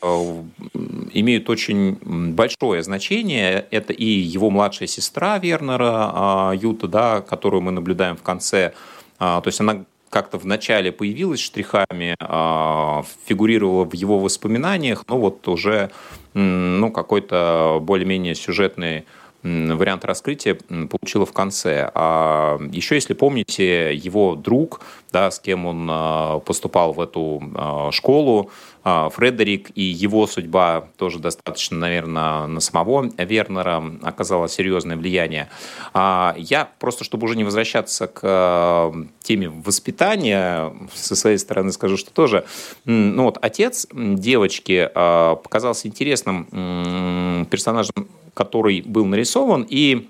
имеют 1.12 1.50
очень 1.50 1.98
большое 2.02 2.82
значение. 2.82 3.66
Это 3.70 3.92
и 3.92 4.04
его 4.04 4.50
младшая 4.50 4.88
сестра 4.88 5.38
Вернера, 5.38 6.10
а, 6.14 6.52
Юта, 6.54 6.88
да, 6.88 7.20
которую 7.20 7.62
мы 7.62 7.70
наблюдаем 7.70 8.16
в 8.16 8.22
конце. 8.22 8.72
А, 9.18 9.40
то 9.40 9.48
есть 9.48 9.60
она 9.60 9.84
как-то 10.10 10.38
в 10.38 10.46
начале 10.46 10.92
появилась 10.92 11.40
штрихами, 11.40 12.14
а, 12.20 13.04
фигурировала 13.26 13.84
в 13.84 13.94
его 13.94 14.18
воспоминаниях, 14.18 15.04
но 15.08 15.18
вот 15.18 15.46
уже 15.48 15.90
ну, 16.34 16.90
какой-то 16.90 17.78
более-менее 17.80 18.34
сюжетный 18.34 19.04
вариант 19.44 20.04
раскрытия 20.04 20.56
получила 20.90 21.26
в 21.26 21.32
конце. 21.32 21.90
А 21.94 22.58
еще, 22.72 22.94
если 22.94 23.12
помните, 23.12 23.94
его 23.94 24.36
друг, 24.36 24.80
да, 25.12 25.30
с 25.30 25.38
кем 25.38 25.66
он 25.66 25.86
а, 25.90 26.38
поступал 26.40 26.92
в 26.92 27.00
эту 27.00 27.42
а, 27.54 27.92
школу, 27.92 28.50
а, 28.82 29.10
Фредерик 29.10 29.70
и 29.74 29.82
его 29.82 30.26
судьба 30.26 30.88
тоже 30.96 31.18
достаточно, 31.18 31.76
наверное, 31.76 32.46
на 32.46 32.60
самого 32.60 33.10
Вернера 33.18 33.82
оказала 34.02 34.48
серьезное 34.48 34.96
влияние. 34.96 35.48
Я 35.94 36.68
просто, 36.78 37.04
чтобы 37.04 37.24
уже 37.26 37.36
не 37.36 37.44
возвращаться 37.44 38.06
к 38.06 38.92
теме 39.22 39.48
воспитания, 39.48 40.72
со 40.94 41.16
своей 41.16 41.38
стороны 41.38 41.72
скажу, 41.72 41.96
что 41.96 42.12
тоже, 42.12 42.44
ну 42.84 43.24
вот 43.24 43.38
отец 43.40 43.86
девочки 43.92 44.90
показался 44.94 45.88
интересным 45.88 47.46
персонажем, 47.50 48.08
который 48.34 48.82
был 48.82 49.06
нарисован, 49.06 49.66
и 49.68 50.08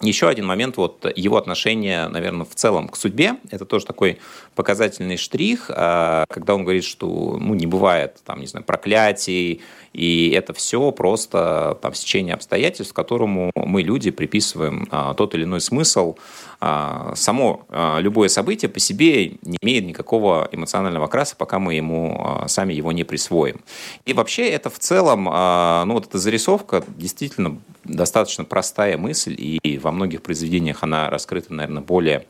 еще 0.00 0.28
один 0.28 0.46
момент, 0.46 0.76
вот 0.76 1.12
его 1.16 1.36
отношение, 1.36 2.06
наверное, 2.08 2.44
в 2.44 2.54
целом 2.54 2.88
к 2.88 2.96
судьбе, 2.96 3.36
это 3.50 3.64
тоже 3.64 3.84
такой 3.84 4.18
показательный 4.54 5.16
штрих, 5.16 5.70
а, 5.74 6.24
когда 6.28 6.54
он 6.54 6.62
говорит, 6.62 6.84
что 6.84 7.36
ну, 7.40 7.54
не 7.54 7.66
бывает, 7.66 8.18
там, 8.24 8.40
не 8.40 8.46
знаю, 8.46 8.64
проклятий, 8.64 9.60
и 9.92 10.30
это 10.30 10.52
все 10.52 10.92
просто 10.92 11.78
там 11.82 11.94
стечение 11.94 12.34
обстоятельств, 12.34 12.92
которому 12.92 13.50
мы, 13.56 13.82
люди, 13.82 14.10
приписываем 14.12 14.86
а, 14.90 15.14
тот 15.14 15.34
или 15.34 15.42
иной 15.42 15.60
смысл. 15.60 16.16
А, 16.60 17.12
само 17.14 17.66
а, 17.68 18.00
любое 18.00 18.28
событие 18.28 18.68
по 18.68 18.80
себе 18.80 19.34
не 19.42 19.58
имеет 19.62 19.84
никакого 19.84 20.48
эмоционального 20.50 21.04
окраса, 21.04 21.36
пока 21.36 21.60
мы 21.60 21.74
ему 21.74 22.20
а, 22.20 22.48
сами 22.48 22.74
его 22.74 22.90
не 22.90 23.04
присвоим. 23.04 23.60
И 24.06 24.12
вообще 24.12 24.48
это 24.50 24.68
в 24.68 24.78
целом, 24.78 25.24
ну 25.24 25.94
вот 25.94 26.06
эта 26.06 26.18
зарисовка 26.18 26.82
действительно 26.88 27.60
достаточно 27.84 28.44
простая 28.44 28.98
мысль, 28.98 29.34
и 29.38 29.78
во 29.78 29.92
многих 29.92 30.22
произведениях 30.22 30.82
она 30.82 31.10
раскрыта, 31.10 31.52
наверное, 31.52 31.82
более 31.82 32.26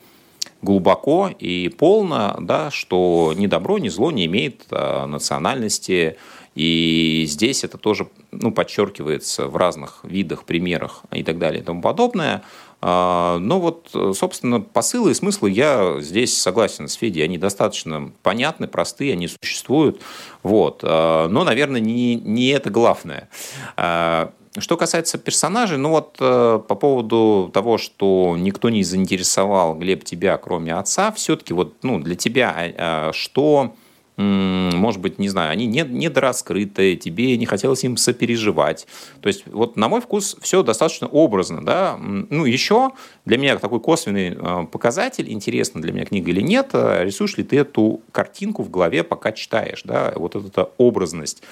глубоко 0.61 1.31
и 1.39 1.69
полно, 1.69 2.37
да, 2.41 2.71
что 2.71 3.33
ни 3.37 3.47
добро, 3.47 3.79
ни 3.79 3.89
зло 3.89 4.11
не 4.11 4.27
имеет 4.27 4.71
национальности, 4.71 6.17
и 6.59 7.25
здесь 7.29 7.63
это 7.63 7.79
тоже 7.79 8.09
ну, 8.33 8.51
подчеркивается 8.51 9.47
в 9.47 9.57
разных 9.57 10.01
видах, 10.03 10.43
примерах 10.43 11.03
и 11.13 11.23
так 11.23 11.39
далее 11.39 11.63
и 11.63 11.65
тому 11.65 11.81
подобное. 11.81 12.43
А, 12.81 13.39
но 13.39 13.61
вот, 13.61 13.91
собственно, 14.17 14.61
посылы 14.61 15.13
и 15.13 15.15
смыслы 15.15 15.51
я 15.51 16.01
здесь 16.01 16.37
согласен 16.37 16.89
с 16.89 16.95
Федей. 16.95 17.23
Они 17.23 17.39
достаточно 17.39 18.11
понятны, 18.25 18.67
простые, 18.67 19.13
они 19.13 19.29
существуют. 19.29 20.01
Вот. 20.43 20.81
А, 20.83 21.29
но, 21.29 21.45
наверное, 21.45 21.81
не, 21.81 22.17
не 22.17 22.49
это 22.49 22.71
главное. 22.71 23.29
А, 23.77 24.33
что 24.59 24.77
касается 24.77 25.17
персонажей, 25.17 25.79
ну 25.79 25.91
вот 25.91 26.17
э, 26.19 26.61
по 26.67 26.75
поводу 26.75 27.53
того, 27.55 27.79
что 27.79 28.35
никто 28.37 28.69
не 28.69 28.83
заинтересовал 28.83 29.77
Глеб 29.77 30.03
тебя, 30.03 30.37
кроме 30.39 30.75
отца, 30.75 31.13
все-таки 31.13 31.55
вот 31.55 31.77
ну, 31.85 32.01
для 32.01 32.17
тебя 32.17 33.13
что 33.13 33.75
может 34.19 35.01
быть, 35.01 35.21
не 35.21 35.29
знаю, 35.29 35.53
они 35.53 35.67
не, 35.67 35.83
недораскрытые, 35.83 36.97
тебе 36.97 37.37
не 37.37 37.47
хотелось 37.47 37.85
им 37.85 37.97
сопереживать. 37.97 38.89
То 39.21 39.29
есть, 39.29 39.45
вот 39.47 39.77
на 39.77 39.89
мой 39.89 40.01
вкус, 40.01 40.37
все 40.41 40.65
достаточно 40.65 41.07
образно, 41.07 41.65
да. 41.65 41.97
Ну, 41.99 42.45
еще 42.45 42.91
для 43.25 43.39
меня 43.39 43.57
такой 43.59 43.81
косвенный 43.81 44.37
а, 44.37 44.65
показатель, 44.65 45.31
интересна 45.31 45.81
для 45.81 45.93
меня 45.93 46.05
книга 46.05 46.31
или 46.31 46.41
нет, 46.41 46.71
а, 46.73 47.05
рисуешь 47.05 47.37
ли 47.37 47.45
ты 47.45 47.59
эту 47.59 48.01
картинку 48.11 48.65
в 48.65 48.71
голове, 48.71 49.05
пока 49.05 49.31
читаешь, 49.31 49.83
да, 49.85 50.13
вот 50.17 50.35
эта 50.35 50.71
образность 50.79 51.43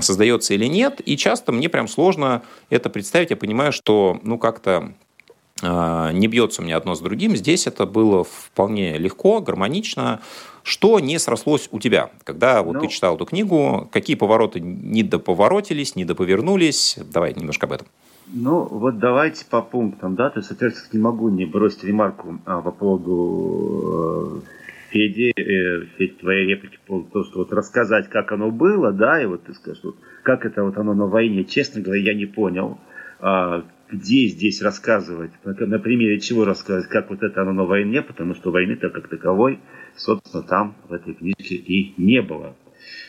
создается 0.00 0.54
или 0.54 0.66
нет, 0.66 1.00
и 1.04 1.16
часто 1.16 1.52
мне 1.52 1.68
прям 1.68 1.88
сложно 1.88 2.42
это 2.68 2.90
представить, 2.90 3.30
я 3.30 3.36
понимаю, 3.36 3.72
что, 3.72 4.18
ну, 4.22 4.38
как-то 4.38 4.92
не 5.62 6.26
бьется 6.26 6.60
у 6.60 6.64
меня 6.64 6.76
одно 6.76 6.94
с 6.94 7.00
другим. 7.00 7.36
Здесь 7.36 7.66
это 7.66 7.86
было 7.86 8.24
вполне 8.24 8.98
легко, 8.98 9.40
гармонично. 9.40 10.20
Что 10.62 11.00
не 11.00 11.18
срослось 11.18 11.68
у 11.72 11.80
тебя, 11.80 12.10
когда 12.24 12.62
вот 12.62 12.74
ну, 12.74 12.80
ты 12.80 12.88
читал 12.88 13.16
эту 13.16 13.26
книгу? 13.26 13.88
Какие 13.92 14.16
повороты 14.16 14.60
не 14.60 15.02
доповоротились, 15.02 15.96
не 15.96 16.04
доповернулись? 16.04 16.98
Давай 17.12 17.34
немножко 17.34 17.66
об 17.66 17.72
этом. 17.72 17.88
Ну, 18.34 18.64
вот 18.64 18.98
давайте 18.98 19.44
по 19.44 19.60
пунктам, 19.60 20.14
да, 20.14 20.30
то 20.30 20.38
есть, 20.38 20.48
соответственно, 20.48 20.88
не 20.92 21.04
могу 21.04 21.28
не 21.28 21.44
бросить 21.44 21.84
ремарку 21.84 22.38
а, 22.46 22.62
по 22.62 22.70
поводу 22.70 24.42
э, 24.44 24.90
Феди, 24.90 25.32
э, 25.36 25.86
Федь, 25.98 26.18
твоей 26.18 26.46
реплики 26.46 26.78
по 26.86 26.92
поводу 26.92 27.10
того, 27.10 27.24
что 27.24 27.38
вот 27.40 27.52
рассказать, 27.52 28.08
как 28.08 28.32
оно 28.32 28.50
было, 28.50 28.92
да, 28.92 29.20
и 29.20 29.26
вот 29.26 29.42
ты 29.44 29.52
скажешь, 29.52 29.82
вот, 29.84 29.96
как 30.22 30.46
это 30.46 30.62
вот 30.64 30.78
оно 30.78 30.94
на 30.94 31.06
войне, 31.06 31.44
честно 31.44 31.82
говоря, 31.82 32.00
я 32.00 32.14
не 32.14 32.26
понял. 32.26 32.78
А, 33.20 33.64
где 33.92 34.26
здесь 34.26 34.62
рассказывать, 34.62 35.32
на 35.44 35.78
примере 35.78 36.18
чего 36.18 36.44
рассказывать, 36.44 36.88
как 36.88 37.10
вот 37.10 37.22
это 37.22 37.42
оно 37.42 37.52
на 37.52 37.64
войне, 37.64 38.02
потому 38.02 38.34
что 38.34 38.50
войны-то 38.50 38.88
как 38.88 39.08
таковой, 39.08 39.60
собственно, 39.96 40.42
там 40.42 40.76
в 40.88 40.92
этой 40.92 41.14
книжке 41.14 41.54
и 41.54 41.94
не 41.98 42.22
было. 42.22 42.56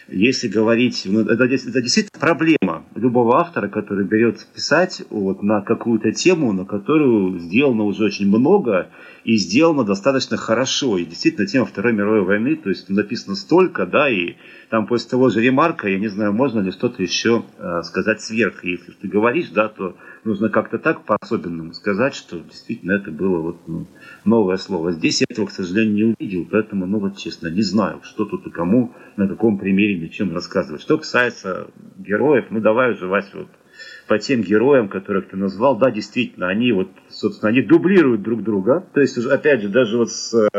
Если 0.09 0.49
говорить, 0.49 1.03
ну, 1.05 1.21
это, 1.21 1.45
это 1.45 1.81
действительно 1.81 2.19
проблема 2.19 2.85
любого 2.93 3.39
автора, 3.39 3.69
который 3.69 4.05
берет 4.05 4.45
писать 4.53 5.01
вот 5.09 5.41
на 5.41 5.61
какую-то 5.61 6.11
тему, 6.11 6.51
на 6.51 6.65
которую 6.65 7.39
сделано 7.39 7.83
уже 7.83 8.03
очень 8.05 8.27
много 8.27 8.89
и 9.23 9.37
сделано 9.37 9.85
достаточно 9.85 10.35
хорошо. 10.35 10.97
И 10.97 11.05
действительно, 11.05 11.47
тема 11.47 11.65
Второй 11.65 11.93
мировой 11.93 12.23
войны, 12.23 12.55
то 12.57 12.69
есть 12.69 12.89
написано 12.89 13.35
столько, 13.35 13.85
да, 13.85 14.09
и 14.09 14.35
там 14.69 14.87
после 14.87 15.09
того 15.09 15.29
же 15.29 15.41
ремарка, 15.41 15.87
я 15.87 15.97
не 15.97 16.09
знаю, 16.09 16.33
можно 16.33 16.59
ли 16.59 16.71
что-то 16.71 17.01
еще 17.01 17.45
э, 17.57 17.81
сказать 17.83 18.21
сверх. 18.21 18.63
Если 18.65 18.91
ты 18.91 19.07
говоришь, 19.07 19.49
да, 19.49 19.69
то 19.69 19.95
нужно 20.25 20.49
как-то 20.49 20.77
так 20.77 21.05
по-особенному 21.05 21.73
сказать, 21.73 22.15
что 22.15 22.39
действительно 22.39 22.93
это 22.93 23.11
было 23.11 23.39
вот, 23.39 23.57
ну, 23.67 23.87
новое 24.25 24.57
слово. 24.57 24.91
Здесь 24.91 25.21
я 25.21 25.25
этого, 25.29 25.47
к 25.47 25.51
сожалению, 25.51 25.93
не 25.95 26.15
увидел, 26.15 26.47
поэтому, 26.49 26.85
ну 26.85 26.99
вот 26.99 27.17
честно, 27.17 27.47
не 27.47 27.61
знаю, 27.61 28.01
что 28.03 28.25
тут 28.25 28.47
и 28.47 28.49
кому, 28.49 28.93
на 29.17 29.27
каком 29.27 29.57
примере, 29.57 29.99
ни 29.99 30.07
чем 30.07 30.33
рассказывать. 30.33 30.81
Что 30.81 30.97
касается 30.97 31.67
героев, 31.97 32.45
ну 32.49 32.59
давай 32.59 32.91
уже, 32.93 33.07
Вася, 33.07 33.37
вот 33.37 33.47
по 34.07 34.19
тем 34.19 34.41
героям, 34.41 34.89
которых 34.89 35.29
ты 35.29 35.37
назвал, 35.37 35.77
да, 35.77 35.89
действительно, 35.89 36.47
они 36.47 36.71
вот, 36.71 36.89
собственно, 37.09 37.49
они 37.49 37.61
дублируют 37.61 38.21
друг 38.21 38.43
друга. 38.43 38.85
То 38.93 39.01
есть, 39.01 39.17
опять 39.17 39.61
же, 39.61 39.69
даже 39.69 39.97
вот 39.97 40.11
с, 40.11 40.49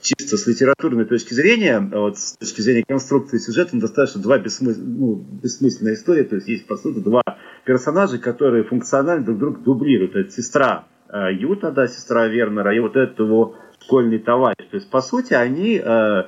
чисто 0.00 0.36
с 0.36 0.46
литературной 0.46 1.04
точки 1.04 1.34
зрения, 1.34 1.78
вот 1.78 2.18
с 2.18 2.36
точки 2.36 2.62
зрения 2.62 2.84
конструкции 2.86 3.38
сюжета, 3.38 3.78
достаточно 3.78 4.22
два 4.22 4.38
бессмыс... 4.38 4.78
ну, 4.78 5.16
бессмысленная 5.42 5.94
история. 5.94 6.24
То 6.24 6.36
есть, 6.36 6.48
есть, 6.48 6.66
по 6.66 6.76
сути, 6.76 7.00
два 7.00 7.22
персонажа, 7.66 8.18
которые 8.18 8.64
функционально 8.64 9.24
друг 9.24 9.38
друга 9.38 9.60
дублируют. 9.60 10.16
Это 10.16 10.30
сестра 10.30 10.84
э, 11.10 11.34
Юта, 11.34 11.70
да, 11.70 11.86
сестра 11.86 12.26
Вернера, 12.26 12.74
и 12.74 12.78
вот 12.78 12.96
этот 12.96 13.18
его 13.18 13.56
школьный 13.82 14.18
товарищ. 14.18 14.66
То 14.70 14.76
есть, 14.76 14.88
по 14.88 15.02
сути, 15.02 15.34
они 15.34 15.76
э, 15.76 16.22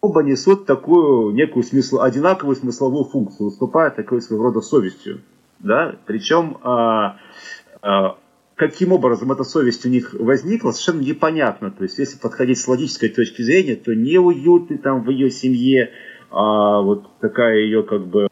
оба 0.00 0.22
несут 0.22 0.66
такую 0.66 1.32
некую 1.34 1.62
смысл, 1.62 2.00
одинаковую 2.00 2.56
смысловую 2.56 3.04
функцию, 3.04 3.50
выступая 3.50 3.90
такой 3.90 4.20
своего 4.20 4.44
рода 4.46 4.60
совестью 4.60 5.20
да, 5.60 5.96
причем 6.06 6.58
а, 6.62 7.16
каким 8.54 8.92
образом 8.92 9.32
эта 9.32 9.44
совесть 9.44 9.84
у 9.86 9.88
них 9.88 10.14
возникла, 10.14 10.72
совершенно 10.72 11.00
непонятно. 11.00 11.70
То 11.70 11.84
есть, 11.84 11.98
если 11.98 12.18
подходить 12.18 12.58
с 12.58 12.68
логической 12.68 13.08
точки 13.08 13.42
зрения, 13.42 13.76
то 13.76 13.94
неуютный 13.94 14.78
там 14.78 15.02
в 15.02 15.10
ее 15.10 15.30
семье, 15.30 15.90
а 16.30 16.80
вот 16.80 17.18
такая 17.20 17.58
ее 17.58 17.82
как 17.82 18.06
бы 18.06 18.28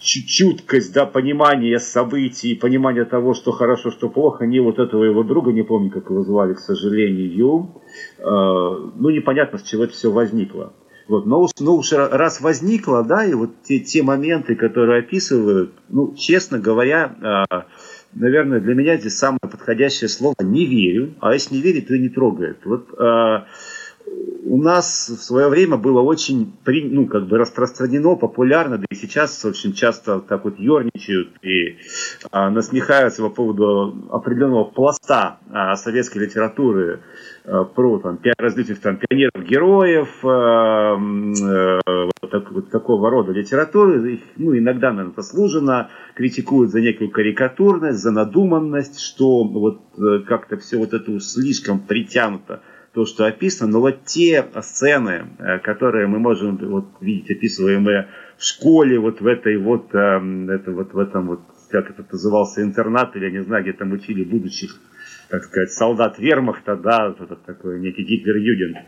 чуткость, 0.00 0.92
да, 0.92 1.06
понимание 1.06 1.78
событий, 1.78 2.54
понимание 2.54 3.04
того, 3.04 3.34
что 3.34 3.52
хорошо, 3.52 3.90
что 3.90 4.08
плохо, 4.08 4.46
не 4.46 4.60
вот 4.60 4.78
этого 4.78 5.04
его 5.04 5.22
друга, 5.22 5.52
не 5.52 5.62
помню, 5.62 5.90
как 5.90 6.10
его 6.10 6.22
звали, 6.22 6.54
к 6.54 6.60
сожалению, 6.60 7.82
э, 8.18 8.22
ну, 8.22 9.10
непонятно, 9.10 9.58
с 9.58 9.62
чего 9.62 9.84
это 9.84 9.92
все 9.92 10.10
возникло. 10.10 10.72
Вот, 11.08 11.24
но, 11.24 11.40
уж, 11.40 11.52
но 11.58 11.76
уж 11.76 11.92
раз 11.92 12.40
возникло, 12.42 13.02
да, 13.02 13.24
и 13.24 13.32
вот 13.32 13.62
те, 13.62 13.80
те 13.80 14.02
моменты, 14.02 14.54
которые 14.54 15.00
описывают, 15.00 15.72
ну, 15.88 16.14
честно 16.14 16.58
говоря, 16.58 17.46
э, 17.50 17.62
наверное, 18.12 18.60
для 18.60 18.74
меня 18.74 18.98
здесь 18.98 19.16
самое 19.16 19.40
подходящее 19.40 20.08
слово 20.08 20.36
«не 20.42 20.66
верю», 20.66 21.14
а 21.20 21.32
если 21.32 21.54
не 21.54 21.62
верит, 21.62 21.88
то 21.88 21.94
и 21.94 21.98
не 21.98 22.10
трогает. 22.10 22.58
Вот 22.64 22.88
э, 22.92 23.44
у 24.48 24.60
нас 24.62 25.08
в 25.08 25.22
свое 25.22 25.48
время 25.48 25.76
было 25.76 26.00
очень, 26.00 26.52
ну, 26.66 27.06
как 27.06 27.28
бы 27.28 27.38
распространено, 27.38 28.16
популярно, 28.16 28.78
да 28.78 28.86
и 28.90 28.94
сейчас 28.94 29.44
очень 29.44 29.72
часто 29.72 30.20
так 30.20 30.44
вот 30.44 30.58
ерничают 30.58 31.30
и 31.42 31.76
а, 32.30 32.50
насмехаются 32.50 33.22
по 33.22 33.30
поводу 33.30 34.08
определенного 34.10 34.64
пласта 34.64 35.38
а, 35.50 35.76
советской 35.76 36.18
литературы, 36.18 37.00
Э, 37.50 37.64
про 37.64 37.98
там, 37.98 38.18
различных 38.36 38.78
там, 38.80 38.98
пионеров-героев, 38.98 40.08
э, 40.22 40.28
э, 40.28 42.08
вот, 42.20 42.30
так, 42.30 42.52
вот 42.52 42.70
такого 42.70 43.08
рода 43.08 43.32
литературы. 43.32 44.12
Их, 44.14 44.20
ну, 44.36 44.56
иногда, 44.56 44.90
наверное, 44.90 45.14
заслуженно 45.16 45.88
критикуют 46.14 46.70
за 46.70 46.82
некую 46.82 47.10
карикатурность, 47.10 48.00
за 48.00 48.10
надуманность, 48.10 49.00
что 49.00 49.44
вот 49.44 49.80
как-то 50.26 50.58
все 50.58 50.76
вот 50.76 50.92
это 50.92 51.18
слишком 51.20 51.80
притянуто 51.80 52.60
то, 52.98 53.06
что 53.06 53.26
описано, 53.26 53.70
но 53.70 53.80
вот 53.80 54.06
те 54.06 54.44
сцены, 54.60 55.26
которые 55.62 56.08
мы 56.08 56.18
можем 56.18 56.56
вот, 56.56 56.86
видеть 57.00 57.30
описываемые 57.30 58.08
в 58.36 58.42
школе, 58.42 58.98
вот 58.98 59.20
в 59.20 59.26
этой 59.28 59.56
вот, 59.56 59.90
это, 59.94 60.72
вот 60.72 60.92
в 60.92 60.98
этом 60.98 61.28
вот 61.28 61.40
как 61.70 61.90
это 61.90 62.04
назывался, 62.10 62.60
интернат, 62.60 63.14
или 63.14 63.26
я 63.26 63.30
не 63.30 63.44
знаю, 63.44 63.62
где 63.62 63.72
там 63.72 63.92
учили 63.92 64.24
будущих 64.24 64.80
так 65.28 65.44
сказать, 65.44 65.70
солдат 65.70 66.18
вермахта, 66.18 66.74
да, 66.74 67.10
вот 67.10 67.20
этот 67.20 67.44
такой 67.44 67.78
некий 67.78 68.02
гитлер-юген, 68.02 68.78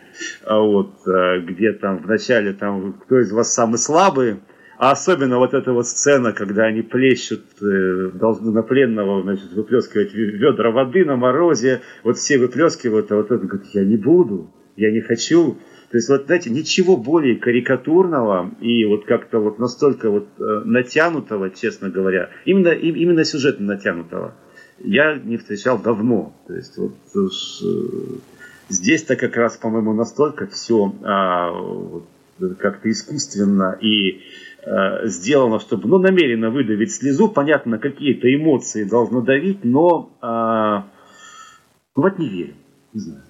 а 0.45 0.59
вот, 0.59 1.07
э, 1.07 1.41
где 1.43 1.73
там 1.75 1.99
вначале 1.99 2.53
там, 2.55 2.95
кто 2.95 3.21
из 3.21 3.31
вас 3.31 3.55
самый 3.55 3.79
слабый, 3.79 4.41
а 4.81 4.93
особенно 4.93 5.37
вот 5.37 5.53
эта 5.53 5.75
вот 5.75 5.87
сцена, 5.87 6.33
когда 6.33 6.65
они 6.65 6.81
плещут, 6.81 7.43
э, 7.61 8.13
должны 8.15 8.51
на 8.51 8.63
пленного, 8.63 9.21
значит, 9.23 9.53
выплескивать 9.53 10.15
ведра 10.15 10.71
воды 10.71 11.05
на 11.05 11.17
морозе, 11.17 11.83
вот 12.03 12.17
все 12.17 12.39
выплескивают, 12.39 13.13
а 13.13 13.17
вот 13.17 13.31
он 13.31 13.47
говорит, 13.47 13.69
я 13.75 13.85
не 13.85 13.99
буду, 13.99 14.51
я 14.77 14.91
не 14.91 15.03
хочу. 15.03 15.59
То 15.91 15.99
есть, 15.99 16.09
вот, 16.09 16.25
знаете, 16.25 16.49
ничего 16.49 16.97
более 16.97 17.37
карикатурного 17.37 18.55
и 18.63 18.87
вот 18.87 19.05
как-то 19.05 19.41
вот 19.41 19.59
настолько 19.59 20.09
вот 20.09 20.29
э, 20.39 20.63
натянутого, 20.65 21.51
честно 21.51 21.91
говоря, 21.91 22.31
именно, 22.47 22.69
именно 22.69 23.23
сюжетно 23.27 23.67
натянутого, 23.67 24.35
я 24.79 25.15
не 25.15 25.37
встречал 25.37 25.79
давно. 25.79 26.35
То 26.47 26.55
есть 26.55 26.79
вот 26.79 26.95
э, 27.15 27.29
здесь-то 28.71 29.17
как 29.17 29.37
раз, 29.37 29.59
по-моему, 29.59 29.93
настолько 29.93 30.47
все 30.47 30.95
а, 31.03 31.51
вот, 31.51 32.07
как-то 32.59 32.91
искусственно 32.91 33.77
и 33.81 34.23
а, 34.65 35.07
сделано, 35.07 35.61
чтобы 35.61 35.89
ну, 35.89 35.99
намеренно 35.99 36.51
выдавить 36.51 36.93
слезу. 36.93 37.29
Понятно, 37.29 37.79
какие-то 37.79 38.33
эмоции 38.35 38.85
должно 38.85 39.21
давить, 39.21 39.65
но 39.65 40.11
а, 40.21 40.87
ну, 41.97 42.03
вот 42.03 42.19
не 42.19 42.29
верю. 42.29 42.55
Не 42.93 43.01
знаю. 43.01 43.23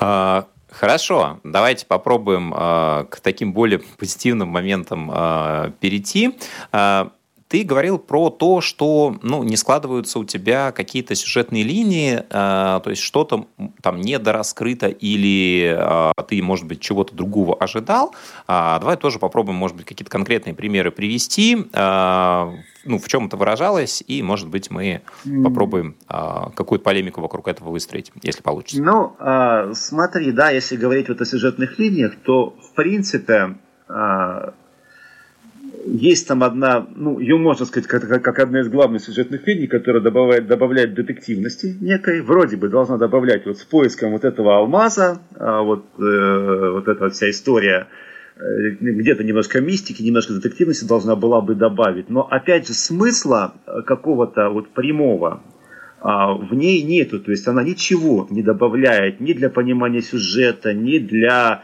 А, 0.00 0.46
Хорошо, 0.78 1.40
давайте 1.42 1.86
попробуем 1.86 2.52
э, 2.52 3.06
к 3.08 3.20
таким 3.20 3.54
более 3.54 3.78
позитивным 3.98 4.48
моментам 4.48 5.10
э, 5.10 5.70
перейти. 5.80 6.36
Э, 6.70 7.06
ты 7.48 7.62
говорил 7.62 7.98
про 7.98 8.30
то, 8.30 8.60
что 8.60 9.16
ну, 9.22 9.42
не 9.44 9.56
складываются 9.56 10.18
у 10.18 10.24
тебя 10.24 10.72
какие-то 10.72 11.14
сюжетные 11.14 11.62
линии, 11.62 12.18
э, 12.18 12.22
то 12.28 12.90
есть 12.90 13.02
что-то 13.02 13.46
там 13.82 14.00
недораскрыто 14.00 14.88
или 14.88 15.76
э, 15.76 16.12
ты, 16.26 16.42
может 16.42 16.66
быть, 16.66 16.80
чего-то 16.80 17.14
другого 17.14 17.54
ожидал. 17.54 18.14
А, 18.48 18.78
давай 18.80 18.96
тоже 18.96 19.18
попробуем, 19.18 19.56
может 19.56 19.76
быть, 19.76 19.86
какие-то 19.86 20.10
конкретные 20.10 20.54
примеры 20.54 20.90
привести, 20.90 21.56
э, 21.72 22.52
ну, 22.84 22.98
в 22.98 23.08
чем 23.08 23.26
это 23.26 23.36
выражалось, 23.36 24.02
и, 24.06 24.22
может 24.22 24.48
быть, 24.48 24.70
мы 24.70 25.02
попробуем 25.44 25.96
э, 26.08 26.14
какую-то 26.54 26.84
полемику 26.84 27.20
вокруг 27.20 27.48
этого 27.48 27.70
выстроить, 27.70 28.10
если 28.22 28.42
получится. 28.42 28.82
Ну, 28.82 29.16
э, 29.18 29.72
смотри, 29.74 30.32
да, 30.32 30.50
если 30.50 30.76
говорить 30.76 31.08
вот 31.08 31.20
о 31.20 31.24
сюжетных 31.24 31.78
линиях, 31.78 32.14
то, 32.24 32.56
в 32.60 32.74
принципе, 32.74 33.56
э, 33.88 34.50
есть 35.86 36.28
там 36.28 36.42
одна, 36.42 36.86
ну, 36.94 37.18
ее 37.18 37.36
можно 37.36 37.64
сказать, 37.64 37.88
как, 37.88 38.08
как 38.22 38.38
одна 38.38 38.60
из 38.60 38.68
главных 38.68 39.02
сюжетных 39.02 39.46
линий, 39.46 39.66
которая 39.66 40.02
добавляет, 40.02 40.46
добавляет 40.46 40.94
детективности 40.94 41.76
некой, 41.80 42.20
вроде 42.20 42.56
бы 42.56 42.68
должна 42.68 42.98
добавлять 42.98 43.46
вот 43.46 43.58
с 43.58 43.64
поиском 43.64 44.12
вот 44.12 44.24
этого 44.24 44.58
алмаза, 44.58 45.20
а 45.36 45.62
вот, 45.62 45.86
э, 45.98 46.70
вот 46.72 46.88
эта 46.88 47.08
вся 47.10 47.30
история, 47.30 47.88
э, 48.36 48.70
где-то 48.80 49.24
немножко 49.24 49.60
мистики, 49.60 50.02
немножко 50.02 50.34
детективности 50.34 50.84
должна 50.84 51.16
была 51.16 51.40
бы 51.40 51.54
добавить, 51.54 52.10
но 52.10 52.22
опять 52.22 52.66
же 52.66 52.74
смысла 52.74 53.54
какого-то 53.86 54.50
вот 54.50 54.68
прямого 54.70 55.42
а, 56.00 56.34
в 56.34 56.54
ней 56.54 56.82
нету, 56.82 57.20
то 57.20 57.30
есть 57.30 57.48
она 57.48 57.62
ничего 57.62 58.26
не 58.30 58.42
добавляет 58.42 59.20
ни 59.20 59.32
для 59.32 59.48
понимания 59.50 60.02
сюжета, 60.02 60.74
ни 60.74 60.98
для 60.98 61.62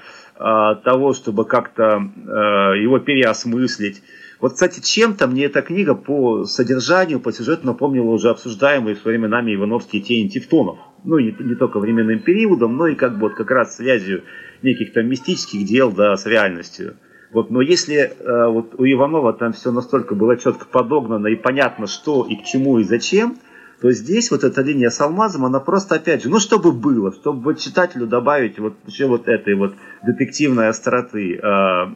того, 0.85 1.13
чтобы 1.13 1.45
как-то 1.45 2.03
а, 2.27 2.73
его 2.75 2.99
переосмыслить. 2.99 4.03
Вот, 4.41 4.55
кстати, 4.55 4.81
чем-то 4.81 5.29
мне 5.29 5.45
эта 5.45 5.63
книга 5.63 5.95
по 5.95 6.45
содержанию, 6.45 7.21
по 7.21 7.33
сюжету 7.33 7.65
напомнила 7.65 8.11
уже 8.11 8.31
обсуждаемые 8.31 8.97
в 8.97 8.99
свое 8.99 9.19
время 9.19 9.31
нами 9.31 9.55
Ивановские 9.55 10.03
тени 10.03 10.29
Тевтонов. 10.29 10.79
Ну, 11.05 11.19
не, 11.19 11.35
не 11.39 11.55
только 11.55 11.79
временным 11.79 12.19
периодом, 12.19 12.77
но 12.77 12.89
и 12.89 12.97
как 12.97 13.15
бы 13.15 13.29
вот 13.29 13.35
как 13.35 13.51
раз 13.53 13.77
связью 13.77 14.25
неких 14.63 14.93
там 14.93 15.07
мистических 15.07 15.65
дел 15.65 15.93
да, 15.93 16.17
с 16.17 16.27
реальностью. 16.27 16.97
Вот, 17.33 17.51
но 17.51 17.61
если 17.61 17.97
э, 17.97 18.47
вот 18.49 18.75
у 18.79 18.85
Иванова 18.85 19.33
там 19.33 19.53
все 19.53 19.71
настолько 19.71 20.15
было 20.15 20.37
четко 20.37 20.67
подогнано 20.67 21.29
и 21.29 21.37
понятно, 21.37 21.87
что 21.87 22.27
и 22.29 22.37
к 22.37 22.45
чему 22.45 22.79
и 22.79 22.85
зачем– 22.85 23.37
то 23.83 23.91
здесь 23.91 24.31
вот 24.31 24.45
эта 24.45 24.63
линия 24.63 24.91
с 24.91 25.01
алмазом, 25.01 25.45
она 25.45 25.59
просто, 25.59 25.97
опять 25.97 26.23
же, 26.23 26.29
ну, 26.29 26.39
чтобы 26.39 26.71
было, 26.71 27.13
чтобы 27.13 27.43
вот 27.43 27.59
читателю 27.59 28.07
добавить 28.07 28.61
вот 28.61 28.75
еще 28.87 29.09
вот 29.09 29.27
этой 29.27 29.57
вот 29.57 29.75
детективной 30.05 30.69
остроты, 30.69 31.35
э, 31.35 31.87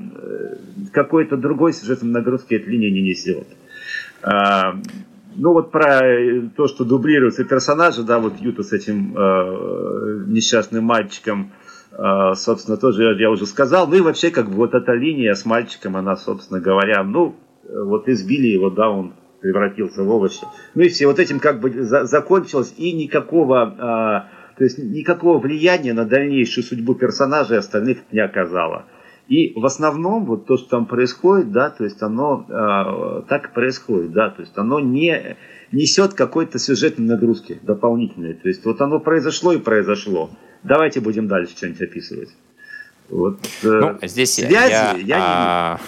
какой-то 0.92 1.36
другой 1.36 1.72
сюжетной 1.72 2.10
нагрузки 2.10 2.54
эта 2.54 2.68
линия 2.68 2.90
не 2.90 3.02
несет. 3.02 3.46
Э, 4.24 4.72
ну, 5.36 5.52
вот 5.52 5.70
про 5.70 6.00
то, 6.56 6.66
что 6.66 6.84
дублируются 6.84 7.44
персонажи, 7.44 8.02
да, 8.02 8.18
вот 8.18 8.40
Юта 8.40 8.64
с 8.64 8.72
этим 8.72 9.16
э, 9.16 10.24
несчастным 10.26 10.82
мальчиком, 10.82 11.52
э, 11.92 12.32
собственно, 12.34 12.76
тоже 12.78 13.16
я, 13.16 13.30
уже 13.30 13.46
сказал. 13.46 13.86
Ну 13.86 13.94
и 13.94 14.00
вообще, 14.00 14.32
как 14.32 14.50
бы 14.50 14.56
вот 14.56 14.74
эта 14.74 14.92
линия 14.92 15.34
с 15.34 15.44
мальчиком, 15.44 15.96
она, 15.96 16.16
собственно 16.16 16.58
говоря, 16.58 17.04
ну, 17.04 17.36
вот 17.62 18.08
избили 18.08 18.48
его, 18.48 18.70
да, 18.70 18.90
он 18.90 19.12
превратился 19.46 20.02
в 20.02 20.10
овощи. 20.10 20.44
Ну 20.74 20.82
и 20.82 20.88
все, 20.88 21.06
вот 21.06 21.20
этим 21.20 21.38
как 21.38 21.60
бы 21.60 21.70
за, 21.70 22.04
закончилось, 22.04 22.74
и 22.76 22.92
никакого, 22.92 23.76
а, 23.78 24.28
то 24.58 24.64
есть 24.64 24.78
никакого 24.78 25.38
влияния 25.38 25.92
на 25.92 26.04
дальнейшую 26.04 26.64
судьбу 26.64 26.94
персонажей 26.94 27.58
остальных 27.58 27.98
не 28.10 28.20
оказало. 28.20 28.86
И 29.28 29.52
в 29.58 29.64
основном 29.64 30.24
вот 30.24 30.46
то, 30.46 30.56
что 30.56 30.68
там 30.68 30.86
происходит, 30.86 31.52
да, 31.52 31.70
то 31.70 31.84
есть 31.84 32.00
оно 32.00 32.46
э, 32.48 33.22
так 33.28 33.54
происходит, 33.54 34.12
да, 34.12 34.30
то 34.30 34.42
есть 34.42 34.56
оно 34.56 34.78
не 34.78 35.36
несет 35.72 36.14
какой-то 36.14 36.60
сюжетной 36.60 37.06
нагрузки 37.06 37.58
дополнительной. 37.62 38.34
То 38.34 38.48
есть 38.48 38.64
вот 38.64 38.80
оно 38.80 39.00
произошло 39.00 39.52
и 39.52 39.58
произошло. 39.58 40.30
Давайте 40.62 41.00
будем 41.00 41.26
дальше 41.26 41.56
что-нибудь 41.56 41.82
описывать. 41.82 42.28
Вот, 43.08 43.38
э, 43.62 43.66
ну, 43.66 43.98
здесь 44.02 44.34
связи 44.34 44.52
я, 44.52 44.96
я 44.96 45.16
а, 45.20 45.80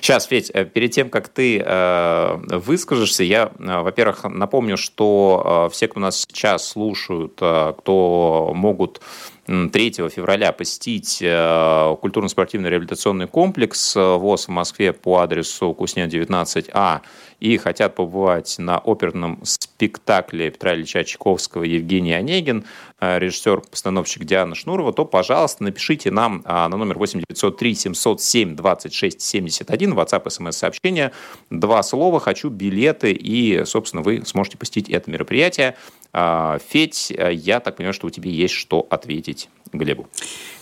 Сейчас, 0.00 0.26
Федь, 0.28 0.50
э, 0.52 0.64
перед 0.64 0.90
тем, 0.90 1.08
как 1.08 1.28
ты 1.28 1.62
э, 1.64 2.36
выскажешься, 2.58 3.22
я, 3.22 3.52
э, 3.58 3.80
во-первых, 3.80 4.24
напомню, 4.24 4.76
что 4.76 5.66
э, 5.68 5.72
все, 5.72 5.86
кто 5.86 6.00
нас 6.00 6.20
сейчас 6.20 6.66
слушают, 6.66 7.38
э, 7.40 7.74
кто 7.78 8.52
могут 8.54 9.00
3 9.46 9.70
февраля 10.08 10.52
посетить 10.52 11.18
э, 11.20 11.96
культурно-спортивный 12.00 12.70
реабилитационный 12.70 13.28
комплекс 13.28 13.94
ВОЗ 13.94 14.46
в 14.46 14.50
Москве 14.50 14.92
по 14.92 15.18
адресу 15.18 15.72
Кусня 15.74 16.06
19А 16.06 17.00
и 17.40 17.56
хотят 17.56 17.94
побывать 17.94 18.56
на 18.58 18.78
оперном 18.78 19.40
спектакле 19.42 20.50
Петра 20.50 20.74
Ильича 20.74 21.04
Чайковского 21.04 21.64
Евгений 21.64 22.12
Онегин, 22.12 22.64
э, 23.00 23.18
режиссер-постановщик 23.18 24.24
Диана 24.24 24.54
Шнурова, 24.54 24.92
то, 24.92 25.04
пожалуйста, 25.04 25.64
напишите 25.64 26.10
нам 26.10 26.42
а, 26.44 26.68
на 26.68 26.76
номер 26.76 26.98
8903 26.98 27.74
707 27.74 28.56
26 28.56 29.20
71, 29.20 29.92
WhatsApp, 29.94 30.30
смс-сообщение, 30.30 31.12
два 31.50 31.82
слова 31.82 32.20
«хочу 32.20 32.48
билеты», 32.48 33.12
и, 33.12 33.64
собственно, 33.64 34.02
вы 34.02 34.22
сможете 34.24 34.58
посетить 34.58 34.88
это 34.88 35.10
мероприятие. 35.10 35.76
А, 36.12 36.58
Федь, 36.68 37.12
э, 37.16 37.32
я 37.32 37.60
так 37.60 37.76
понимаю, 37.76 37.94
что 37.94 38.06
у 38.06 38.10
тебя 38.10 38.30
есть 38.30 38.54
что 38.54 38.86
ответить 38.88 39.48
Глебу. 39.72 40.08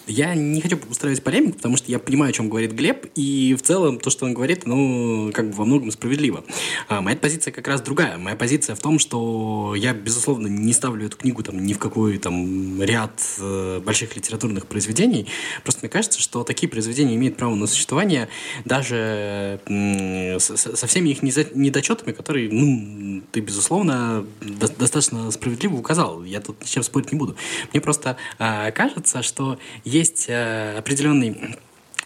Я 0.07 0.35
не 0.35 0.61
хочу 0.61 0.79
устраивать 0.91 1.23
полемику, 1.23 1.57
потому 1.59 1.77
что 1.77 1.93
я 1.93 1.99
понимаю, 1.99 2.31
о 2.31 2.33
чем 2.33 2.49
говорит 2.49 2.73
Глеб, 2.73 3.07
и 3.15 3.55
в 3.55 3.63
целом 3.63 4.01
то, 4.01 4.11
что 4.11 4.25
он 4.25 4.35
говорит, 4.35 4.67
ну, 4.67 5.31
как 5.33 5.51
бы 5.51 5.57
во 5.57 5.65
многом 5.65 5.91
справедливо. 5.91 6.45
А 6.88 7.01
моя 7.01 7.16
позиция 7.16 7.53
как 7.53 7.68
раз 7.68 7.81
другая. 7.81 8.18
Моя 8.18 8.37
позиция 8.37 8.75
в 8.75 8.81
том, 8.81 8.98
что 8.98 9.75
я, 9.77 9.92
безусловно, 9.92 10.46
не 10.46 10.72
ставлю 10.72 11.07
эту 11.07 11.16
книгу 11.16 11.42
там 11.42 11.64
ни 11.64 11.72
в 11.72 11.79
какой 11.79 12.18
там 12.18 12.83
ряд 12.83 13.12
э, 13.38 13.81
больших 13.85 14.16
литературных 14.16 14.66
произведений. 14.66 15.27
Просто 15.62 15.81
мне 15.83 15.88
кажется, 15.88 16.20
что 16.20 16.44
такие 16.44 16.68
произведения 16.68 17.14
имеют 17.14 17.37
право 17.37 17.55
на 17.55 17.66
существование 17.66 18.29
даже 18.64 19.61
э, 19.66 20.38
со, 20.38 20.57
со 20.57 20.87
всеми 20.87 21.11
их 21.11 21.22
недочетами, 21.22 22.12
которые, 22.12 22.51
ну, 22.51 23.22
ты, 23.33 23.40
безусловно, 23.40 24.27
до, 24.40 24.68
достаточно 24.68 25.31
справедливо 25.31 25.77
указал. 25.77 26.25
Я 26.25 26.40
тут 26.40 26.64
ни 26.64 26.70
чем 26.70 26.83
спорить 26.83 27.12
не 27.12 27.18
буду. 27.18 27.37
Мне 27.72 27.81
просто 27.81 28.16
э, 28.38 28.70
кажется, 28.72 29.22
что 29.22 29.59
есть 29.85 30.27
э, 30.29 30.77
определенный 30.79 31.57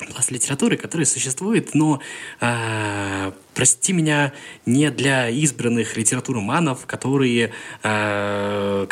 пласт 0.05 0.31
литературы, 0.31 0.77
который 0.77 1.07
существует, 1.07 1.75
но, 1.75 2.01
э, 2.41 3.33
прости 3.55 3.93
меня, 3.93 4.33
не 4.67 4.91
для 4.91 5.31
избранных 5.31 5.97
литературоманов, 5.97 6.87
которые, 6.87 7.53
э, 7.83 8.87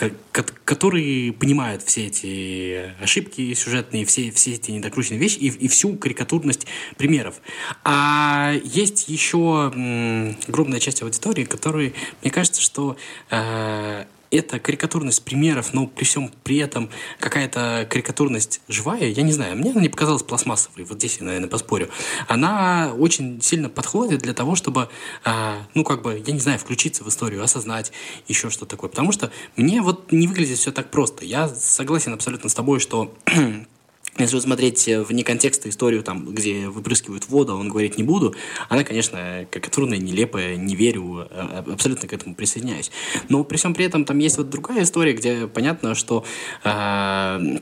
которые 0.65 1.33
понимают 1.33 1.83
все 1.83 2.07
эти 2.07 2.95
ошибки 3.03 3.53
сюжетные, 3.55 4.07
все, 4.07 4.31
все 4.31 4.53
эти 4.53 4.71
недокрученные 4.71 5.21
вещи 5.21 5.37
и, 5.37 5.49
и 5.49 5.69
всю 5.69 5.97
карикатурность 5.97 6.67
примеров. 6.97 7.37
А 7.85 8.55
есть 8.65 9.09
еще 9.09 9.71
м, 9.75 10.37
огромная 10.49 10.81
часть 10.81 11.03
аудитории, 11.03 11.45
которые, 11.45 11.93
мне 12.23 12.31
кажется, 12.31 12.63
что 12.63 12.97
э, 13.31 14.05
эта 14.37 14.59
карикатурность 14.59 15.25
примеров, 15.25 15.73
но 15.73 15.87
при 15.87 16.05
всем 16.05 16.31
при 16.43 16.59
этом 16.59 16.91
какая-то 17.21 17.87
карикатурность 17.91 18.61
живая, 18.69 19.09
я 19.09 19.23
не 19.23 19.33
знаю, 19.33 19.57
мне 19.57 19.71
она 19.71 19.81
не 19.81 19.89
показалась 19.89 20.23
пластмассовой, 20.23 20.85
вот 20.85 20.99
здесь 20.99 21.19
я, 21.19 21.27
наверное, 21.27 21.49
поспорю. 21.49 21.89
Она 22.29 22.93
очень 22.99 23.41
сильно 23.41 23.69
подходит 23.69 24.23
для 24.23 24.35
того, 24.35 24.55
чтобы, 24.55 24.89
э, 25.25 25.55
ну, 25.75 25.85
как 25.85 26.03
бы, 26.03 26.23
я 26.25 26.33
не 26.33 26.41
знаю, 26.41 26.59
включиться 26.59 27.05
в 27.05 27.09
историю, 27.09 27.43
осознать 27.43 27.93
еще 28.29 28.51
что 28.51 28.67
такое. 28.67 28.91
Потому 28.91 29.13
что 29.13 29.31
мне 29.57 29.83
вот 29.83 30.13
не 30.13 30.27
выглядит 30.27 30.59
все 30.59 30.73
так 30.73 30.91
просто. 30.91 31.25
Я 31.25 31.49
согласен 31.49 32.13
абсолютно 32.13 32.49
с 32.49 32.55
тобой, 32.55 32.81
что 32.81 33.15
Если 34.17 34.39
смотреть 34.39 34.87
вне 34.87 35.25
контекста 35.25 35.69
историю, 35.69 36.05
там, 36.05 36.33
где 36.33 36.69
выпрыскивают 36.69 37.29
воду, 37.29 37.57
он 37.57 37.69
говорить 37.69 37.99
не 37.99 38.05
буду, 38.05 38.35
она, 38.69 38.85
конечно, 38.85 39.47
карикатурная, 39.51 39.99
нелепая, 39.99 40.57
не 40.57 40.77
верю, 40.77 41.27
а, 41.31 41.65
а, 41.67 41.73
абсолютно 41.73 42.07
к 42.07 42.13
этому 42.13 42.37
присоединяюсь. 42.37 42.93
Но 43.29 43.43
при 43.43 43.57
всем 43.57 43.75
при 43.75 43.87
этом 43.87 44.05
там 44.05 44.19
есть 44.19 44.39
вот 44.39 44.51
другая 44.51 44.85
история, 44.85 45.15
где 45.15 45.49
понятно, 45.49 45.97
что 45.97 46.25
э, 46.63 47.59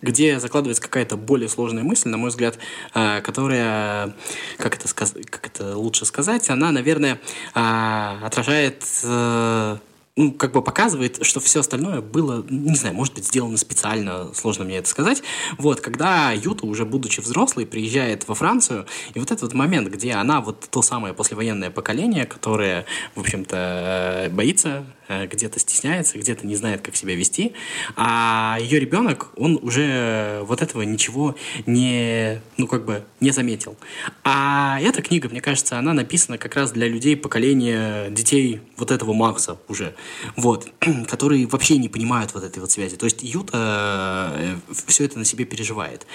где 0.00 0.38
закладывается 0.38 0.80
какая-то 0.80 1.16
более 1.16 1.48
сложная 1.48 1.82
мысль, 1.82 2.08
на 2.08 2.18
мой 2.18 2.30
взгляд, 2.30 2.56
которая, 2.92 4.14
как 4.58 4.76
это, 4.76 4.86
сказ... 4.86 5.14
как 5.28 5.48
это 5.48 5.76
лучше 5.76 6.04
сказать, 6.04 6.48
она, 6.50 6.70
наверное, 6.70 7.18
отражает 7.52 8.84
э, 9.02 9.78
ну, 10.16 10.32
как 10.32 10.52
бы 10.52 10.62
показывает, 10.62 11.24
что 11.24 11.40
все 11.40 11.60
остальное 11.60 12.00
было, 12.00 12.44
не 12.48 12.74
знаю, 12.74 12.94
может 12.94 13.14
быть, 13.14 13.26
сделано 13.26 13.58
специально, 13.58 14.32
сложно 14.34 14.64
мне 14.64 14.78
это 14.78 14.88
сказать. 14.88 15.22
Вот, 15.58 15.82
когда 15.82 16.32
Юта, 16.32 16.66
уже 16.66 16.86
будучи 16.86 17.20
взрослой, 17.20 17.66
приезжает 17.66 18.26
во 18.26 18.34
Францию, 18.34 18.86
и 19.12 19.18
вот 19.20 19.30
этот 19.30 19.52
момент, 19.52 19.88
где 19.88 20.12
она 20.12 20.40
вот 20.40 20.68
то 20.70 20.80
самое 20.80 21.12
послевоенное 21.12 21.70
поколение, 21.70 22.24
которое, 22.24 22.86
в 23.14 23.20
общем-то, 23.20 24.30
боится 24.32 24.86
Э, 25.05 25.05
где-то 25.08 25.58
стесняется, 25.58 26.18
где-то 26.18 26.46
не 26.46 26.56
знает, 26.56 26.80
как 26.80 26.96
себя 26.96 27.14
вести, 27.14 27.52
а 27.96 28.58
ее 28.60 28.80
ребенок, 28.80 29.28
он 29.36 29.58
уже 29.62 30.40
вот 30.44 30.62
этого 30.62 30.82
ничего 30.82 31.36
не, 31.66 32.40
ну, 32.56 32.66
как 32.66 32.84
бы, 32.84 33.04
не 33.20 33.30
заметил. 33.30 33.76
А 34.24 34.78
эта 34.80 35.02
книга, 35.02 35.28
мне 35.28 35.40
кажется, 35.40 35.78
она 35.78 35.92
написана 35.92 36.38
как 36.38 36.54
раз 36.56 36.72
для 36.72 36.88
людей 36.88 37.16
поколения 37.16 38.10
детей 38.10 38.60
вот 38.76 38.90
этого 38.90 39.12
Макса 39.12 39.58
уже, 39.68 39.94
вот, 40.36 40.68
которые 41.08 41.46
вообще 41.46 41.78
не 41.78 41.88
понимают 41.88 42.34
вот 42.34 42.44
этой 42.44 42.58
вот 42.58 42.70
связи. 42.70 42.96
То 42.96 43.06
есть 43.06 43.22
Юта 43.22 44.32
э, 44.36 44.56
все 44.86 45.04
это 45.04 45.18
на 45.18 45.24
себе 45.24 45.44
переживает. 45.44 46.06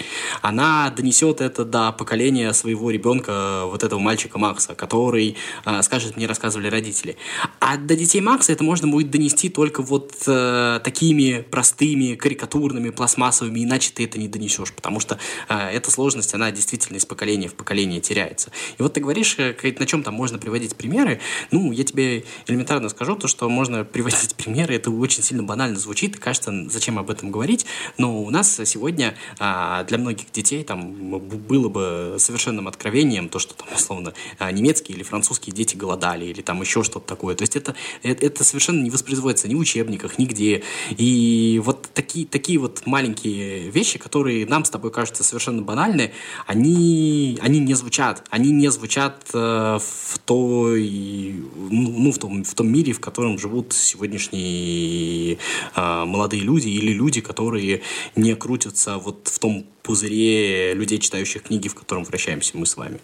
Она 0.41 0.89
донесет 0.89 1.41
это 1.41 1.65
до 1.65 1.91
поколения 1.91 2.53
своего 2.53 2.91
ребенка, 2.91 3.63
вот 3.65 3.83
этого 3.83 3.99
мальчика 3.99 4.37
Макса, 4.37 4.75
который 4.75 5.35
э, 5.65 5.81
скажет, 5.81 6.17
мне 6.17 6.27
рассказывали 6.27 6.67
родители. 6.67 7.17
А 7.59 7.77
до 7.77 7.95
детей 7.95 8.21
Макса 8.21 8.51
это 8.51 8.63
можно 8.63 8.80
можно 8.81 8.91
будет 8.91 9.11
донести 9.11 9.49
только 9.49 9.81
вот 9.81 10.13
э, 10.27 10.79
такими 10.83 11.41
простыми, 11.49 12.15
карикатурными, 12.15 12.89
пластмассовыми, 12.89 13.63
иначе 13.63 13.91
ты 13.93 14.05
это 14.05 14.19
не 14.19 14.27
донесешь, 14.27 14.73
потому 14.73 14.99
что 14.99 15.17
э, 15.49 15.69
эта 15.71 15.91
сложность, 15.91 16.33
она 16.33 16.51
действительно 16.51 16.97
из 16.97 17.05
поколения 17.05 17.47
в 17.47 17.53
поколение 17.53 18.01
теряется. 18.01 18.51
И 18.77 18.81
вот 18.81 18.93
ты 18.93 18.99
говоришь, 19.01 19.35
э, 19.37 19.55
на 19.79 19.85
чем 19.85 20.03
там 20.03 20.13
можно 20.13 20.37
приводить 20.39 20.75
примеры, 20.75 21.19
ну, 21.51 21.71
я 21.71 21.83
тебе 21.83 22.23
элементарно 22.47 22.89
скажу, 22.89 23.15
то, 23.15 23.27
что 23.27 23.49
можно 23.49 23.83
приводить 23.83 24.35
примеры, 24.35 24.75
это 24.75 24.89
очень 24.89 25.23
сильно 25.23 25.43
банально 25.43 25.77
звучит, 25.77 26.15
и 26.15 26.19
кажется, 26.19 26.51
зачем 26.69 26.97
об 26.97 27.09
этом 27.09 27.31
говорить, 27.31 27.65
но 27.97 28.21
у 28.21 28.29
нас 28.29 28.59
сегодня 28.65 29.15
э, 29.39 29.85
для 29.87 29.97
многих 29.97 30.31
детей 30.31 30.63
там 30.63 31.19
было 31.19 31.69
бы 31.69 32.15
совершенным 32.17 32.67
откровением 32.67 33.29
то, 33.29 33.39
что 33.39 33.53
там, 33.53 33.67
условно, 33.75 34.13
э, 34.39 34.51
немецкие 34.51 34.95
или 34.95 35.03
французские 35.03 35.53
дети 35.53 35.75
голодали, 35.75 36.25
или 36.25 36.41
там 36.41 36.61
еще 36.61 36.83
что-то 36.83 37.07
такое. 37.07 37.35
То 37.35 37.43
есть 37.43 37.55
это, 37.55 37.75
это, 38.03 38.25
это 38.25 38.43
совершенно 38.43 38.70
совершенно 38.71 38.83
не 38.83 38.89
воспроизводится 38.89 39.47
ни 39.47 39.55
в 39.55 39.59
учебниках, 39.59 40.17
нигде. 40.17 40.63
И 40.97 41.61
вот 41.63 41.89
такие, 41.93 42.25
такие 42.25 42.57
вот 42.57 42.83
маленькие 42.85 43.69
вещи, 43.69 43.99
которые 43.99 44.45
нам 44.45 44.65
с 44.65 44.69
тобой 44.69 44.91
кажутся 44.91 45.23
совершенно 45.23 45.61
банальны, 45.61 46.11
они, 46.47 47.37
они 47.41 47.59
не 47.59 47.73
звучат. 47.73 48.23
Они 48.29 48.51
не 48.51 48.71
звучат 48.71 49.29
э, 49.33 49.79
в 49.79 50.19
той, 50.25 51.35
ну, 51.69 52.11
в 52.11 52.17
том, 52.17 52.43
в 52.43 52.53
том 52.53 52.67
мире, 52.67 52.93
в 52.93 52.99
котором 52.99 53.37
живут 53.37 53.73
сегодняшние 53.73 55.37
э, 55.75 56.05
молодые 56.05 56.43
люди 56.43 56.69
или 56.69 56.93
люди, 56.93 57.21
которые 57.21 57.81
не 58.15 58.35
крутятся 58.35 58.97
вот 58.97 59.27
в 59.27 59.39
том 59.39 59.65
пузыре 59.83 60.73
людей, 60.73 60.99
читающих 60.99 61.43
книги, 61.43 61.67
в 61.67 61.75
котором 61.75 62.03
вращаемся 62.03 62.57
мы 62.57 62.65
с 62.65 62.77
вами. 62.77 62.99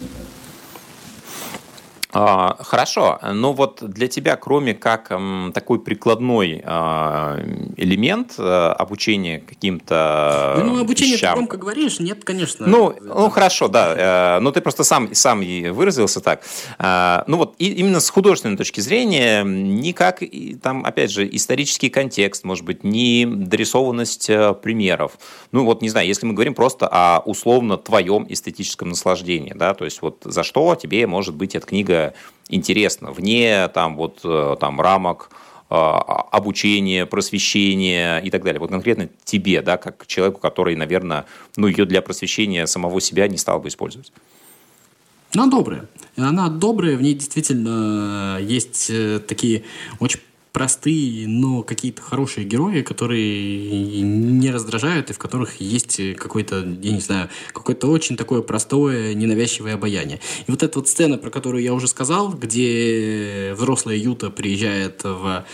А, 0.00 0.06
хорошо, 2.12 3.18
но 3.32 3.52
вот 3.52 3.78
для 3.82 4.08
тебя, 4.08 4.36
кроме 4.36 4.74
как 4.74 5.12
такой 5.54 5.80
прикладной 5.80 6.62
а, 6.64 7.38
элемент 7.76 8.34
а, 8.38 8.72
обучения 8.72 9.40
каким-то 9.40 10.60
Ну, 10.62 10.80
обучение 10.80 11.16
вещам... 11.16 11.30
ты 11.30 11.36
громко 11.36 11.56
говоришь, 11.56 12.00
нет, 12.00 12.24
конечно. 12.24 12.66
Ну, 12.66 12.94
ну 13.00 13.30
хорошо, 13.30 13.68
да, 13.68 14.36
э, 14.36 14.40
но 14.40 14.50
ты 14.52 14.60
просто 14.60 14.84
сам, 14.84 15.14
сам 15.14 15.42
и 15.42 15.68
выразился 15.68 16.20
так. 16.20 16.42
Ну 17.26 17.36
вот 17.36 17.54
именно 17.58 18.00
с 18.00 18.10
художественной 18.10 18.56
точки 18.56 18.80
зрения, 18.80 19.42
никак, 19.42 20.22
там, 20.62 20.84
опять 20.84 21.10
же, 21.10 21.28
исторический 21.34 21.88
контекст, 21.88 22.44
может 22.44 22.64
быть, 22.64 22.84
не 22.84 23.26
дорисованность 23.26 24.28
э, 24.28 24.54
примеров. 24.54 25.12
Ну 25.52 25.64
вот, 25.64 25.82
не 25.82 25.88
знаю, 25.88 26.06
если 26.06 26.26
мы 26.26 26.34
говорим 26.34 26.54
просто 26.54 26.88
о 26.90 27.20
условно 27.20 27.76
твоем 27.76 28.26
эстетическом 28.28 28.90
наслаждении, 28.90 29.52
да, 29.54 29.74
то 29.74 29.84
есть 29.84 30.02
вот 30.02 30.22
за 30.24 30.42
что 30.42 30.74
тебе 30.74 31.06
может 31.06 31.34
быть 31.34 31.54
эта 31.54 31.66
книга 31.66 32.01
интересно, 32.48 33.12
вне 33.12 33.68
там, 33.68 33.96
вот, 33.96 34.20
э, 34.24 34.56
там, 34.60 34.80
рамок 34.80 35.30
э, 35.70 35.74
обучения, 35.74 37.06
просвещения 37.06 38.18
и 38.18 38.30
так 38.30 38.44
далее. 38.44 38.60
Вот 38.60 38.70
конкретно 38.70 39.08
тебе, 39.24 39.62
да, 39.62 39.76
как 39.76 40.06
человеку, 40.06 40.40
который, 40.40 40.76
наверное, 40.76 41.24
ну, 41.56 41.66
ее 41.66 41.84
для 41.84 42.02
просвещения 42.02 42.66
самого 42.66 43.00
себя 43.00 43.28
не 43.28 43.38
стал 43.38 43.60
бы 43.60 43.68
использовать. 43.68 44.12
Она 45.34 45.46
добрая. 45.46 45.88
Она 46.16 46.48
добрая, 46.50 46.96
в 46.96 47.02
ней 47.02 47.14
действительно 47.14 48.38
есть 48.40 48.90
э, 48.90 49.18
такие 49.26 49.64
очень 49.98 50.20
простые, 50.52 51.26
но 51.26 51.62
какие-то 51.62 52.02
хорошие 52.02 52.44
герои, 52.44 52.82
которые 52.82 54.02
не 54.02 54.50
раздражают 54.50 55.10
и 55.10 55.12
в 55.14 55.18
которых 55.18 55.60
есть 55.60 56.16
какой-то, 56.16 56.58
я 56.58 56.92
не 56.92 57.00
знаю, 57.00 57.30
какое-то 57.52 57.88
очень 57.88 58.16
такое 58.16 58.42
простое, 58.42 59.14
ненавязчивое 59.14 59.74
обаяние. 59.74 60.20
И 60.46 60.50
вот 60.50 60.62
эта 60.62 60.78
вот 60.78 60.88
сцена, 60.88 61.16
про 61.16 61.30
которую 61.30 61.62
я 61.62 61.72
уже 61.72 61.88
сказал, 61.88 62.32
где 62.34 63.54
взрослая 63.56 63.96
Юта 63.96 64.30
приезжает 64.30 65.02
в, 65.04 65.44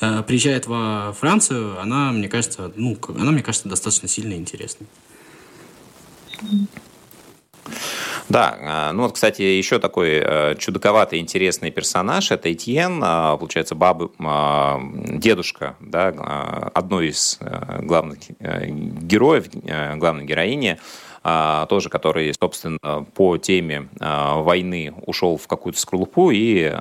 э, 0.00 0.22
приезжает 0.24 0.66
во 0.66 1.16
Францию, 1.18 1.80
она, 1.80 2.12
мне 2.12 2.28
кажется, 2.28 2.72
ну, 2.76 2.98
она, 3.16 3.32
мне 3.32 3.42
кажется, 3.42 3.68
достаточно 3.68 4.08
сильно 4.08 4.34
интересной. 4.34 4.86
Да, 8.28 8.56
а, 8.60 8.92
ну 8.92 9.02
вот, 9.02 9.12
кстати, 9.12 9.42
еще 9.42 9.78
такой 9.78 10.22
э, 10.22 10.54
чудаковатый, 10.56 11.18
интересный 11.18 11.70
персонаж– 11.70 12.30
это 12.30 12.52
Этьен, 12.52 13.00
а, 13.02 13.36
получается, 13.36 13.74
бабы, 13.74 14.10
дедушка, 15.18 15.76
да, 15.80 16.08
одной 16.74 17.08
из 17.08 17.38
э, 17.40 17.82
главных 17.82 18.18
э, 18.38 18.66
героев, 18.68 19.46
главной 19.96 20.24
героини– 20.24 20.78
тоже 21.68 21.88
который, 21.88 22.34
собственно, 22.34 23.06
по 23.14 23.36
теме 23.36 23.88
войны 24.00 24.92
ушел 25.06 25.36
в 25.36 25.46
какую-то 25.46 25.78
скорлупу, 25.78 26.32
и 26.32 26.74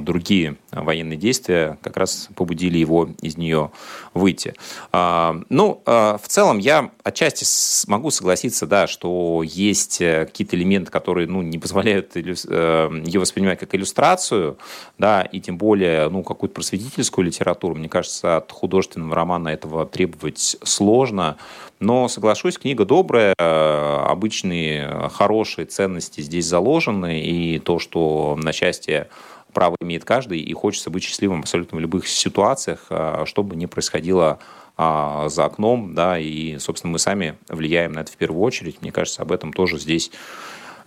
другие 0.00 0.56
военные 0.72 1.16
действия 1.16 1.78
как 1.80 1.96
раз 1.96 2.28
побудили 2.34 2.76
его 2.76 3.08
из 3.22 3.36
нее 3.36 3.70
выйти. 4.14 4.54
Ну, 4.92 5.82
в 5.84 6.22
целом, 6.26 6.58
я 6.58 6.90
отчасти 7.02 7.44
могу 7.88 8.10
согласиться, 8.10 8.66
да, 8.66 8.86
что 8.86 9.42
есть 9.44 10.00
э, 10.00 10.24
какие-то 10.24 10.56
элементы, 10.56 10.90
которые 10.90 11.28
ну, 11.28 11.42
не 11.42 11.58
позволяют 11.58 12.16
э, 12.16 12.20
ее 12.20 13.20
воспринимать 13.20 13.58
как 13.58 13.74
иллюстрацию, 13.74 14.58
да, 14.98 15.22
и 15.22 15.40
тем 15.40 15.58
более 15.58 16.08
ну, 16.08 16.22
какую-то 16.22 16.54
просветительскую 16.54 17.26
литературу. 17.26 17.74
Мне 17.74 17.88
кажется, 17.88 18.38
от 18.38 18.50
художественного 18.50 19.14
романа 19.14 19.48
этого 19.48 19.86
требовать 19.86 20.56
сложно. 20.62 21.36
Но, 21.80 22.08
соглашусь, 22.08 22.56
книга 22.56 22.84
добрая, 22.86 23.34
э, 23.38 24.04
обычные 24.08 25.10
хорошие 25.12 25.66
ценности 25.66 26.22
здесь 26.22 26.46
заложены, 26.46 27.20
и 27.20 27.58
то, 27.58 27.78
что 27.78 28.38
на 28.40 28.52
счастье 28.52 29.08
право 29.52 29.76
имеет 29.80 30.04
каждый, 30.04 30.40
и 30.40 30.52
хочется 30.52 30.90
быть 30.90 31.04
счастливым 31.04 31.40
абсолютно 31.40 31.78
в 31.78 31.80
любых 31.80 32.08
ситуациях, 32.08 32.86
э, 32.90 33.24
что 33.26 33.42
бы 33.42 33.56
ни 33.56 33.66
происходило 33.66 34.38
а, 34.76 35.28
за 35.28 35.44
окном, 35.44 35.94
да, 35.94 36.18
и, 36.18 36.58
собственно, 36.58 36.92
мы 36.92 36.98
сами 36.98 37.38
влияем 37.48 37.92
на 37.92 38.00
это 38.00 38.10
в 38.10 38.16
первую 38.16 38.42
очередь. 38.42 38.82
Мне 38.82 38.90
кажется, 38.90 39.22
об 39.22 39.30
этом 39.30 39.52
тоже 39.52 39.78
здесь 39.78 40.10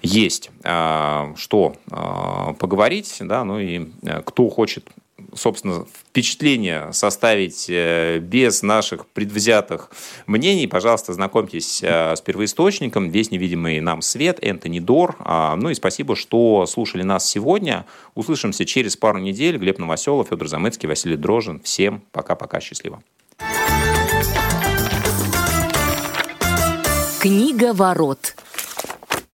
есть 0.01 0.51
а, 0.63 1.33
что 1.37 1.75
а, 1.89 2.53
поговорить, 2.53 3.15
да, 3.21 3.45
ну 3.45 3.59
и 3.59 3.87
кто 4.25 4.49
хочет 4.49 4.89
собственно, 5.33 5.85
впечатление 6.09 6.91
составить 6.93 7.67
э, 7.69 8.19
без 8.19 8.61
наших 8.61 9.05
предвзятых 9.07 9.91
мнений, 10.25 10.67
пожалуйста, 10.67 11.13
знакомьтесь 11.13 11.81
э, 11.83 12.15
с 12.15 12.21
первоисточником 12.21 13.09
«Весь 13.09 13.31
невидимый 13.31 13.79
нам 13.79 14.01
свет» 14.01 14.39
Энтони 14.41 14.79
Дор. 14.79 15.15
А, 15.19 15.55
ну 15.55 15.69
и 15.69 15.75
спасибо, 15.75 16.15
что 16.15 16.65
слушали 16.65 17.03
нас 17.03 17.27
сегодня. 17.29 17.85
Услышимся 18.15 18.65
через 18.65 18.95
пару 18.97 19.19
недель. 19.19 19.57
Глеб 19.57 19.79
Новоселов, 19.79 20.29
Федор 20.29 20.47
Замыцкий, 20.47 20.87
Василий 20.87 21.17
Дрожин. 21.17 21.61
Всем 21.61 22.01
пока-пока, 22.11 22.59
счастливо. 22.59 23.01
Книга 27.19 27.73
ворот. 27.73 28.35